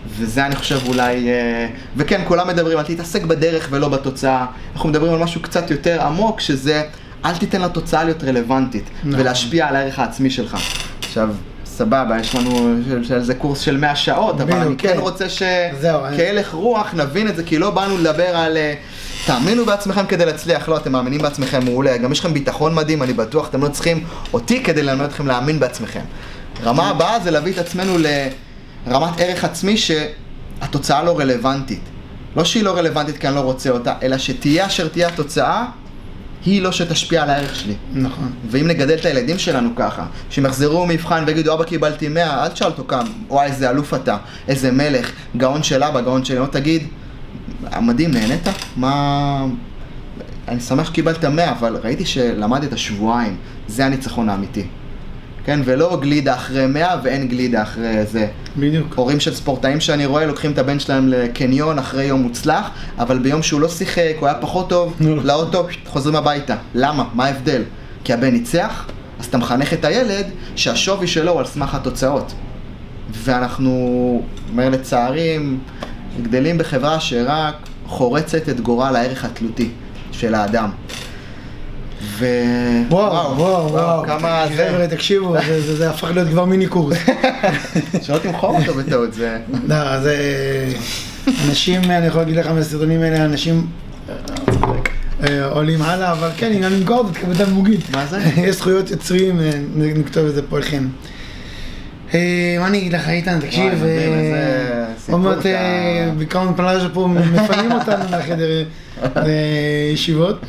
וזה 0.09 0.45
אני 0.45 0.55
חושב 0.55 0.79
אולי, 0.87 1.29
אה, 1.29 1.67
וכן, 1.97 2.21
כולם 2.27 2.47
מדברים 2.47 2.77
על 2.77 2.85
תתעסק 2.85 3.23
בדרך 3.23 3.67
ולא 3.71 3.89
בתוצאה. 3.89 4.45
אנחנו 4.73 4.89
מדברים 4.89 5.13
על 5.13 5.19
משהו 5.19 5.41
קצת 5.41 5.71
יותר 5.71 6.01
עמוק, 6.01 6.39
שזה 6.39 6.83
אל 7.25 7.37
תיתן 7.37 7.61
לתוצאה 7.61 8.03
להיות 8.03 8.23
רלוונטית, 8.23 8.83
נכון. 9.03 9.19
ולהשפיע 9.19 9.67
על 9.67 9.75
הערך 9.75 9.99
העצמי 9.99 10.29
שלך. 10.29 10.57
עכשיו, 10.99 11.29
סבבה, 11.77 12.19
יש 12.19 12.35
לנו 12.35 12.75
על 13.15 13.23
זה 13.23 13.35
קורס 13.35 13.59
של 13.59 13.77
100 13.77 13.95
שעות, 13.95 14.41
אבל 14.41 14.53
אני 14.53 14.77
כן 14.77 14.93
כן. 14.93 14.99
רוצה 14.99 15.29
שכהלך 15.29 16.53
רוח 16.53 16.93
נבין 16.93 17.27
את 17.27 17.35
זה, 17.35 17.43
כי 17.43 17.57
לא 17.57 17.69
באנו 17.71 17.97
לדבר 17.97 18.37
על... 18.37 18.57
אה, 18.57 18.73
תאמינו 19.25 19.65
בעצמכם 19.65 20.05
כדי 20.05 20.25
להצליח, 20.25 20.69
לא, 20.69 20.77
אתם 20.77 20.91
מאמינים 20.91 21.21
בעצמכם 21.21 21.65
מעולה, 21.65 21.97
גם 21.97 22.11
יש 22.11 22.19
לכם 22.19 22.33
ביטחון 22.33 22.75
מדהים, 22.75 23.03
אני 23.03 23.13
בטוח, 23.13 23.49
אתם 23.49 23.63
לא 23.63 23.67
צריכים 23.67 24.03
אותי 24.33 24.63
כדי 24.63 24.83
ללמד 24.83 25.05
אתכם 25.05 25.27
להאמין 25.27 25.59
בעצמכם. 25.59 26.01
רמה 26.63 26.89
הבאה 26.89 27.19
זה 27.19 27.31
להביא 27.31 27.53
את 27.53 27.57
עצמנו 27.57 27.97
לרמת 27.97 29.13
ערך 29.19 29.43
עצמי 29.43 29.75
שהתוצאה 29.77 31.03
לא 31.03 31.19
רלוונטית. 31.19 31.81
לא 32.35 32.43
שהיא 32.43 32.63
לא 32.63 32.77
רלוונטית 32.77 33.17
כי 33.17 33.27
אני 33.27 33.35
לא 33.35 33.41
רוצה 33.41 33.69
אותה, 33.69 33.93
אלא 34.03 34.17
שתהיה 34.17 34.65
אשר 34.65 34.87
תהיה 34.87 35.07
התוצאה, 35.07 35.65
היא 36.45 36.61
לא 36.61 36.71
שתשפיע 36.71 37.23
על 37.23 37.29
הערך 37.29 37.55
שלי. 37.55 37.73
נכון. 37.93 38.31
ואם 38.49 38.67
נגדל 38.67 38.95
את 38.95 39.05
הילדים 39.05 39.39
שלנו 39.39 39.69
ככה, 39.75 40.05
שהם 40.29 40.45
יחזרו 40.45 40.87
מבחן 40.87 41.23
ויגידו, 41.27 41.53
אבא 41.53 41.63
קיבלתי 41.63 42.07
100, 42.07 42.43
אל 42.43 42.47
תשאל 42.49 42.67
אותו 42.67 42.83
כמה, 42.87 43.09
וואי, 43.27 43.47
איזה 43.47 43.69
אלוף 43.69 43.93
אתה, 43.93 44.17
איזה 44.47 44.71
מלך, 44.71 45.11
גאון 45.37 45.63
של 45.63 45.83
אבא, 45.83 46.01
גאון 46.01 46.25
של 46.25 46.37
אמא, 46.37 46.45
תגיד, 46.45 46.87
מדהים, 47.81 48.11
נהנית? 48.11 48.47
מה... 48.75 49.45
אני 50.47 50.59
שמח 50.59 50.87
שקיבלת 50.87 51.25
100, 51.25 51.51
אבל 51.51 51.77
ראיתי 51.83 52.05
שלמדת 52.05 52.77
שבועיים, 52.77 53.35
זה 53.67 53.85
הניצחון 53.85 54.29
האמיתי. 54.29 54.65
כן, 55.47 55.59
ולא 55.65 55.97
גלידה 56.01 56.35
אחרי 56.35 56.67
100 56.67 56.95
ואין 57.03 57.27
גלידה 57.27 57.63
אחרי 57.63 58.05
זה. 58.05 58.27
בדיוק. 58.57 58.93
הורים 58.95 59.19
של 59.19 59.33
ספורטאים 59.33 59.79
שאני 59.79 60.05
רואה 60.05 60.25
לוקחים 60.25 60.51
את 60.51 60.57
הבן 60.57 60.79
שלהם 60.79 61.07
לקניון 61.07 61.79
אחרי 61.79 62.03
יום 62.03 62.21
מוצלח, 62.21 62.69
אבל 62.99 63.19
ביום 63.19 63.43
שהוא 63.43 63.61
לא 63.61 63.69
שיחק, 63.69 64.13
הוא 64.19 64.27
היה 64.27 64.37
פחות 64.41 64.69
טוב, 64.69 64.95
נו. 64.99 65.15
לאוטו, 65.15 65.67
חוזרים 65.85 66.15
הביתה. 66.15 66.55
למה? 66.75 67.03
מה 67.13 67.25
ההבדל? 67.25 67.63
כי 68.03 68.13
הבן 68.13 68.31
ניצח, 68.31 68.85
אז 69.19 69.25
אתה 69.25 69.37
מחנך 69.37 69.73
את 69.73 69.85
הילד 69.85 70.25
שהשווי 70.55 71.07
שלו 71.07 71.31
הוא 71.31 71.39
על 71.39 71.45
סמך 71.45 71.75
התוצאות. 71.75 72.33
ואנחנו, 73.11 74.21
אומר 74.49 74.69
לצערי, 74.69 75.39
גדלים 76.21 76.57
בחברה 76.57 76.99
שרק 76.99 77.55
חורצת 77.85 78.49
את 78.49 78.61
גורל 78.61 78.95
הערך 78.95 79.25
התלותי 79.25 79.69
של 80.11 80.35
האדם. 80.35 80.69
ו... 82.01 82.25
וואו, 82.89 83.37
וואו, 83.37 83.71
וואו. 83.71 84.03
כמה 84.05 84.45
זה... 84.55 84.67
חבר'ה, 84.71 84.87
תקשיבו, 84.87 85.35
זה- 85.47 85.61
זה 85.61 85.75
זה 85.75 85.89
הפך 85.89 86.11
להיות 86.13 86.27
כבר 86.29 86.45
מיני 86.45 86.67
קורס. 86.67 86.97
שלא 88.03 88.17
תמכור 88.17 88.57
אותו 88.59 88.73
בטעות, 88.73 89.13
זה... 89.13 89.37
לא, 89.67 90.01
זה... 90.01 90.15
אנשים, 91.47 91.81
אני 91.83 92.05
יכול 92.07 92.21
להגיד 92.21 92.35
לך 92.35 92.47
מהסרטונים 92.47 93.01
האלה, 93.01 93.25
אנשים 93.25 93.67
אה, 95.23 95.45
עולים 95.45 95.81
הלאה, 95.81 96.11
אבל 96.11 96.29
כן, 96.37 96.51
אם 96.51 96.63
אני 96.63 96.75
אמכור 96.75 96.97
אותו, 96.97 97.09
תקבל 97.13 97.31
את 97.35 97.41
המוגית. 97.41 97.89
מה 97.95 98.05
זה? 98.05 98.19
יש 98.37 98.55
זכויות 98.55 98.91
יוצרים, 98.91 99.39
אה, 99.39 99.51
נכתוב 99.95 100.25
את 100.27 100.35
זה 100.35 100.41
פה 100.49 100.59
לכם. 100.59 100.87
אה, 102.13 102.19
מה 102.59 102.67
אני 102.67 102.77
אגיד 102.77 102.93
לך, 102.93 103.09
איתן, 103.09 103.39
תקשיב, 103.39 103.83
אה, 103.83 104.85
עוד 105.11 105.21
מעט 105.21 105.45
אה, 105.45 106.09
בעיקרון 106.17 106.53
פלאז'ה 106.55 106.89
פה 106.89 107.07
מפנים 107.33 107.71
אותנו 107.71 108.03
אה, 109.15 109.31
ישיבות, 109.93 110.39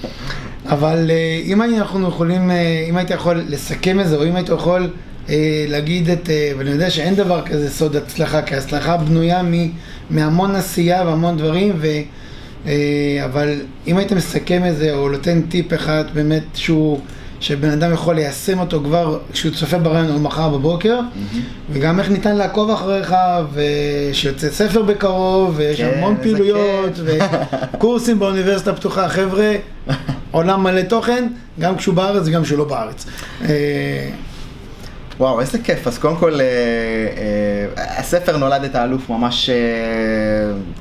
אבל 0.68 1.10
אה, 1.10 1.40
אם 1.44 1.62
אנחנו 1.62 2.08
יכולים, 2.08 2.50
אה, 2.50 2.86
אם 2.88 2.96
היית 2.96 3.10
יכול 3.10 3.42
לסכם 3.48 4.00
את 4.00 4.08
זה, 4.08 4.16
או 4.16 4.26
אם 4.26 4.36
היית 4.36 4.48
יכול 4.48 4.90
אה, 5.28 5.64
להגיד 5.68 6.10
את, 6.10 6.28
ואני 6.58 6.70
יודע 6.70 6.90
שאין 6.90 7.14
דבר 7.14 7.42
כזה 7.46 7.70
סוד 7.70 7.96
הצלחה, 7.96 8.42
כי 8.42 8.54
הצלחה 8.54 8.96
בנויה 8.96 9.42
מ- 9.42 9.70
מהמון 10.10 10.54
עשייה 10.54 11.02
והמון 11.06 11.36
דברים, 11.36 11.72
ו... 11.76 11.88
אבל 13.24 13.60
אם 13.86 13.96
היית 13.96 14.12
מסכם 14.12 14.62
את 14.68 14.76
זה, 14.76 14.94
או 14.94 15.08
נותן 15.08 15.42
טיפ 15.42 15.74
אחד 15.74 16.04
באמת 16.14 16.42
שהוא, 16.54 17.00
שבן 17.40 17.70
אדם 17.70 17.92
יכול 17.92 18.14
ליישם 18.14 18.58
אותו 18.58 18.80
כבר 18.84 19.18
כשהוא 19.32 19.52
צופה 19.54 19.78
ברעיון 19.78 20.14
או 20.14 20.18
מחר 20.18 20.48
בבוקר, 20.48 21.00
וגם 21.70 22.00
איך 22.00 22.10
ניתן 22.10 22.36
לעקוב 22.36 22.70
אחריך, 22.70 23.14
ושיוצא 23.52 24.50
ספר 24.50 24.82
בקרוב, 24.82 25.54
ויש 25.56 25.80
כן, 25.80 25.90
המון 25.96 26.16
פעילויות, 26.22 26.94
כיף. 26.94 27.22
וקורסים 27.74 28.18
באוניברסיטה 28.20 28.70
הפתוחה, 28.70 29.08
חבר'ה, 29.08 29.52
עולם 30.30 30.62
מלא 30.62 30.82
תוכן, 30.82 31.28
גם 31.60 31.76
כשהוא 31.76 31.94
בארץ 31.94 32.22
וגם 32.26 32.42
כשהוא 32.42 32.58
לא 32.58 32.64
בארץ. 32.64 33.06
וואו, 35.18 35.40
איזה 35.40 35.58
כיף. 35.58 35.86
אז 35.86 35.98
קודם 35.98 36.16
כל, 36.16 36.40
אה, 36.40 36.46
אה, 37.76 37.98
הספר 37.98 38.36
נולד 38.36 38.64
את 38.64 38.74
האלוף 38.74 39.10
ממש, 39.10 39.50
אה, 39.50 39.54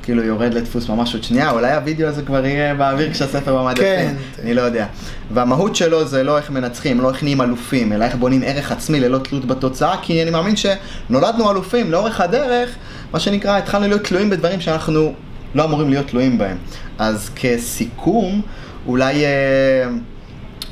כאילו 0.02 0.22
יורד 0.22 0.54
לדפוס 0.54 0.88
ממש 0.88 1.14
עוד 1.14 1.24
שנייה, 1.24 1.50
אולי 1.50 1.72
הווידאו 1.72 2.08
הזה 2.08 2.22
כבר 2.22 2.46
יהיה 2.46 2.74
באוויר 2.74 3.12
כשהספר 3.12 3.56
במדפים, 3.56 3.84
כן. 3.84 4.14
אני 4.42 4.54
לא 4.54 4.62
יודע. 4.62 4.86
והמהות 5.30 5.76
שלו 5.76 6.06
זה 6.06 6.22
לא 6.22 6.38
איך 6.38 6.50
מנצחים, 6.50 7.00
לא 7.00 7.08
איך 7.08 7.22
נהיים 7.22 7.40
אלופים, 7.40 7.92
אלא 7.92 8.04
איך 8.04 8.14
בונים 8.14 8.42
ערך 8.44 8.72
עצמי 8.72 9.00
ללא 9.00 9.18
תלות 9.18 9.44
בתוצאה, 9.44 9.94
כי 10.02 10.22
אני 10.22 10.30
מאמין 10.30 10.54
שנולדנו 10.56 11.50
אלופים 11.50 11.90
לאורך 11.90 12.20
הדרך, 12.20 12.76
מה 13.12 13.20
שנקרא, 13.20 13.58
התחלנו 13.58 13.88
להיות 13.88 14.04
תלויים 14.04 14.30
בדברים 14.30 14.60
שאנחנו 14.60 15.14
לא 15.54 15.64
אמורים 15.64 15.90
להיות 15.90 16.06
תלויים 16.06 16.38
בהם. 16.38 16.56
אז 16.98 17.30
כסיכום, 17.36 18.42
אולי... 18.86 19.24
אה, 19.24 19.88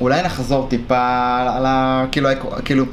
אולי 0.01 0.21
נחזור 0.23 0.67
טיפה 0.69 1.37
על 1.55 1.65
ה... 1.65 2.05
כאילו, 2.11 2.29
כאילו, 2.65 2.85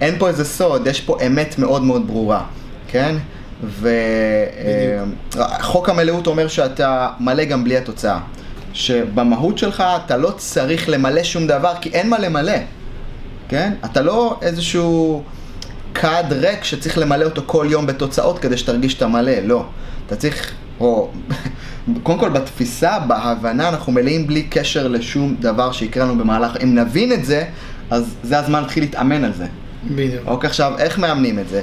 אין 0.00 0.14
פה 0.18 0.28
איזה 0.28 0.44
סוד, 0.44 0.86
יש 0.86 1.00
פה 1.00 1.18
אמת 1.26 1.58
מאוד 1.58 1.82
מאוד 1.82 2.06
ברורה, 2.06 2.44
כן? 2.88 3.16
וחוק 5.32 5.88
המלאות 5.88 6.26
אומר 6.26 6.48
שאתה 6.48 7.08
מלא 7.20 7.44
גם 7.44 7.64
בלי 7.64 7.76
התוצאה. 7.76 8.18
שבמהות 8.72 9.58
שלך 9.58 9.84
אתה 10.04 10.16
לא 10.16 10.30
צריך 10.36 10.88
למלא 10.88 11.22
שום 11.22 11.46
דבר, 11.46 11.72
כי 11.80 11.88
אין 11.88 12.08
מה 12.08 12.18
למלא, 12.18 12.52
כן? 13.48 13.72
אתה 13.84 14.02
לא 14.02 14.38
איזשהו 14.42 15.22
כד 15.94 16.24
ריק 16.30 16.64
שצריך 16.64 16.98
למלא 16.98 17.24
אותו 17.24 17.42
כל 17.46 17.66
יום 17.70 17.86
בתוצאות 17.86 18.38
כדי 18.38 18.56
שתרגיש 18.56 18.92
שאתה 18.92 19.06
מלא, 19.06 19.32
לא. 19.44 19.64
אתה 20.06 20.16
צריך, 20.16 20.54
או... 20.80 21.10
קודם 22.02 22.18
כל 22.18 22.28
בתפיסה, 22.28 22.98
בהבנה, 22.98 23.68
אנחנו 23.68 23.92
מלאים 23.92 24.26
בלי 24.26 24.42
קשר 24.42 24.88
לשום 24.88 25.36
דבר 25.40 25.72
שיקרה 25.72 26.04
לנו 26.04 26.18
במהלך, 26.18 26.56
אם 26.62 26.74
נבין 26.74 27.12
את 27.12 27.24
זה, 27.24 27.44
אז 27.90 28.14
זה 28.22 28.38
הזמן 28.38 28.62
להתחיל 28.62 28.82
להתאמן 28.82 29.24
על 29.24 29.32
זה. 29.32 29.46
בדיוק. 29.84 30.22
אוקיי, 30.26 30.48
עכשיו, 30.48 30.72
איך 30.78 30.98
מאמנים 30.98 31.38
את 31.38 31.48
זה? 31.48 31.62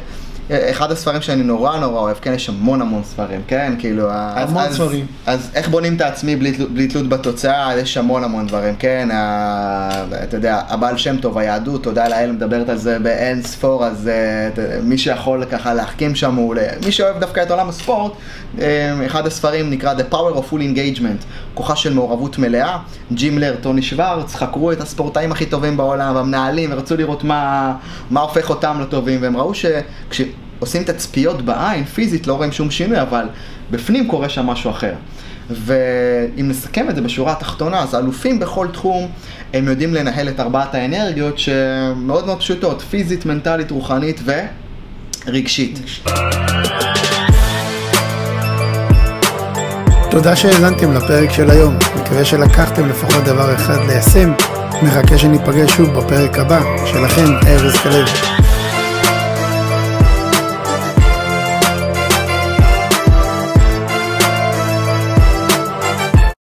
אחד 0.51 0.91
הספרים 0.91 1.21
שאני 1.21 1.43
נורא 1.43 1.77
נורא 1.77 1.99
אוהב, 1.99 2.17
כן, 2.21 2.33
יש 2.33 2.49
המון 2.49 2.81
המון 2.81 3.03
ספרים, 3.03 3.41
כן, 3.47 3.73
כאילו, 3.79 4.11
אז, 4.11 4.49
המון 4.49 4.63
אז, 4.63 4.75
ספרים. 4.75 5.05
אז 5.25 5.51
איך 5.55 5.69
בונים 5.69 5.95
את 5.95 6.01
העצמי 6.01 6.35
בלי, 6.35 6.51
בלי 6.51 6.87
תלות 6.87 7.09
בתוצאה, 7.09 7.77
יש 7.77 7.97
המון 7.97 8.23
המון 8.23 8.47
דברים, 8.47 8.75
כן, 8.75 9.09
ה, 9.11 10.05
אתה 10.23 10.37
יודע, 10.37 10.61
הבעל 10.69 10.97
שם 10.97 11.17
טוב, 11.17 11.37
היהדות, 11.37 11.83
תודה 11.83 12.07
לאל, 12.07 12.31
מדברת 12.31 12.69
על 12.69 12.77
זה 12.77 12.99
באין 12.99 13.41
ספור, 13.41 13.85
אז 13.85 14.07
אה, 14.07 14.49
יודע, 14.63 14.79
מי 14.83 14.97
שיכול 14.97 15.45
ככה 15.45 15.73
להחכים 15.73 16.15
שם 16.15 16.35
הוא, 16.35 16.55
מי 16.85 16.91
שאוהב 16.91 17.19
דווקא 17.19 17.43
את 17.43 17.51
עולם 17.51 17.69
הספורט, 17.69 18.11
אה, 18.59 19.05
אחד 19.05 19.27
הספרים 19.27 19.69
נקרא 19.69 19.93
The 19.93 20.13
Power 20.13 20.37
of 20.37 20.51
Full 20.51 20.75
Engagement, 20.75 21.25
כוחה 21.53 21.75
של 21.75 21.93
מעורבות 21.93 22.37
מלאה, 22.37 22.77
ג'ימלר, 23.13 23.55
טוני 23.61 23.81
שוורץ, 23.81 24.35
חקרו 24.35 24.71
את 24.71 24.81
הספורטאים 24.81 25.31
הכי 25.31 25.45
טובים 25.45 25.77
בעולם, 25.77 26.17
המנהלים, 26.17 26.69
ורצו 26.73 26.97
לראות 26.97 27.23
מה, 27.23 27.73
מה 28.09 28.19
הופך 28.19 28.49
אותם 28.49 28.77
לטובים, 28.81 29.21
והם 29.21 29.37
ראו 29.37 29.51
שכשעושים 29.53 30.36
את 30.81 30.89
הצפיות 30.89 31.41
בעין, 31.41 31.85
פיזית, 31.85 32.27
לא 32.27 32.33
רואים 32.33 32.51
שום 32.51 32.71
שינוי, 32.71 33.01
אבל 33.01 33.25
בפנים 33.71 34.07
קורה 34.07 34.29
שם 34.29 34.45
משהו 34.45 34.71
אחר. 34.71 34.93
ואם 35.49 36.49
נסכם 36.49 36.89
את 36.89 36.95
זה 36.95 37.01
בשורה 37.01 37.31
התחתונה, 37.31 37.79
אז 37.79 37.95
אלופים 37.95 38.39
בכל 38.39 38.67
תחום, 38.73 39.07
הם 39.53 39.67
יודעים 39.67 39.93
לנהל 39.93 40.29
את 40.29 40.39
ארבעת 40.39 40.75
האנרגיות 40.75 41.39
שמאוד 41.39 42.25
מאוד 42.25 42.39
פשוטות, 42.39 42.81
פיזית, 42.81 43.25
מנטלית, 43.25 43.71
רוחנית 43.71 44.21
ורגשית. 45.25 45.79
תודה 50.11 50.35
שהאזנתם 50.35 50.93
לפרק 50.93 51.31
של 51.31 51.49
היום, 51.49 51.75
מקווה 52.01 52.25
שלקחתם 52.25 52.89
לפחות 52.89 53.23
דבר 53.23 53.55
אחד 53.55 53.77
ליישם, 53.87 54.33
מחכה 54.83 55.17
שניפגש 55.17 55.71
שוב 55.71 55.89
בפרק 55.89 56.37
הבא, 56.39 56.61
שלכם, 56.85 57.47
ארז 57.47 57.75
כלב. 57.75 58.07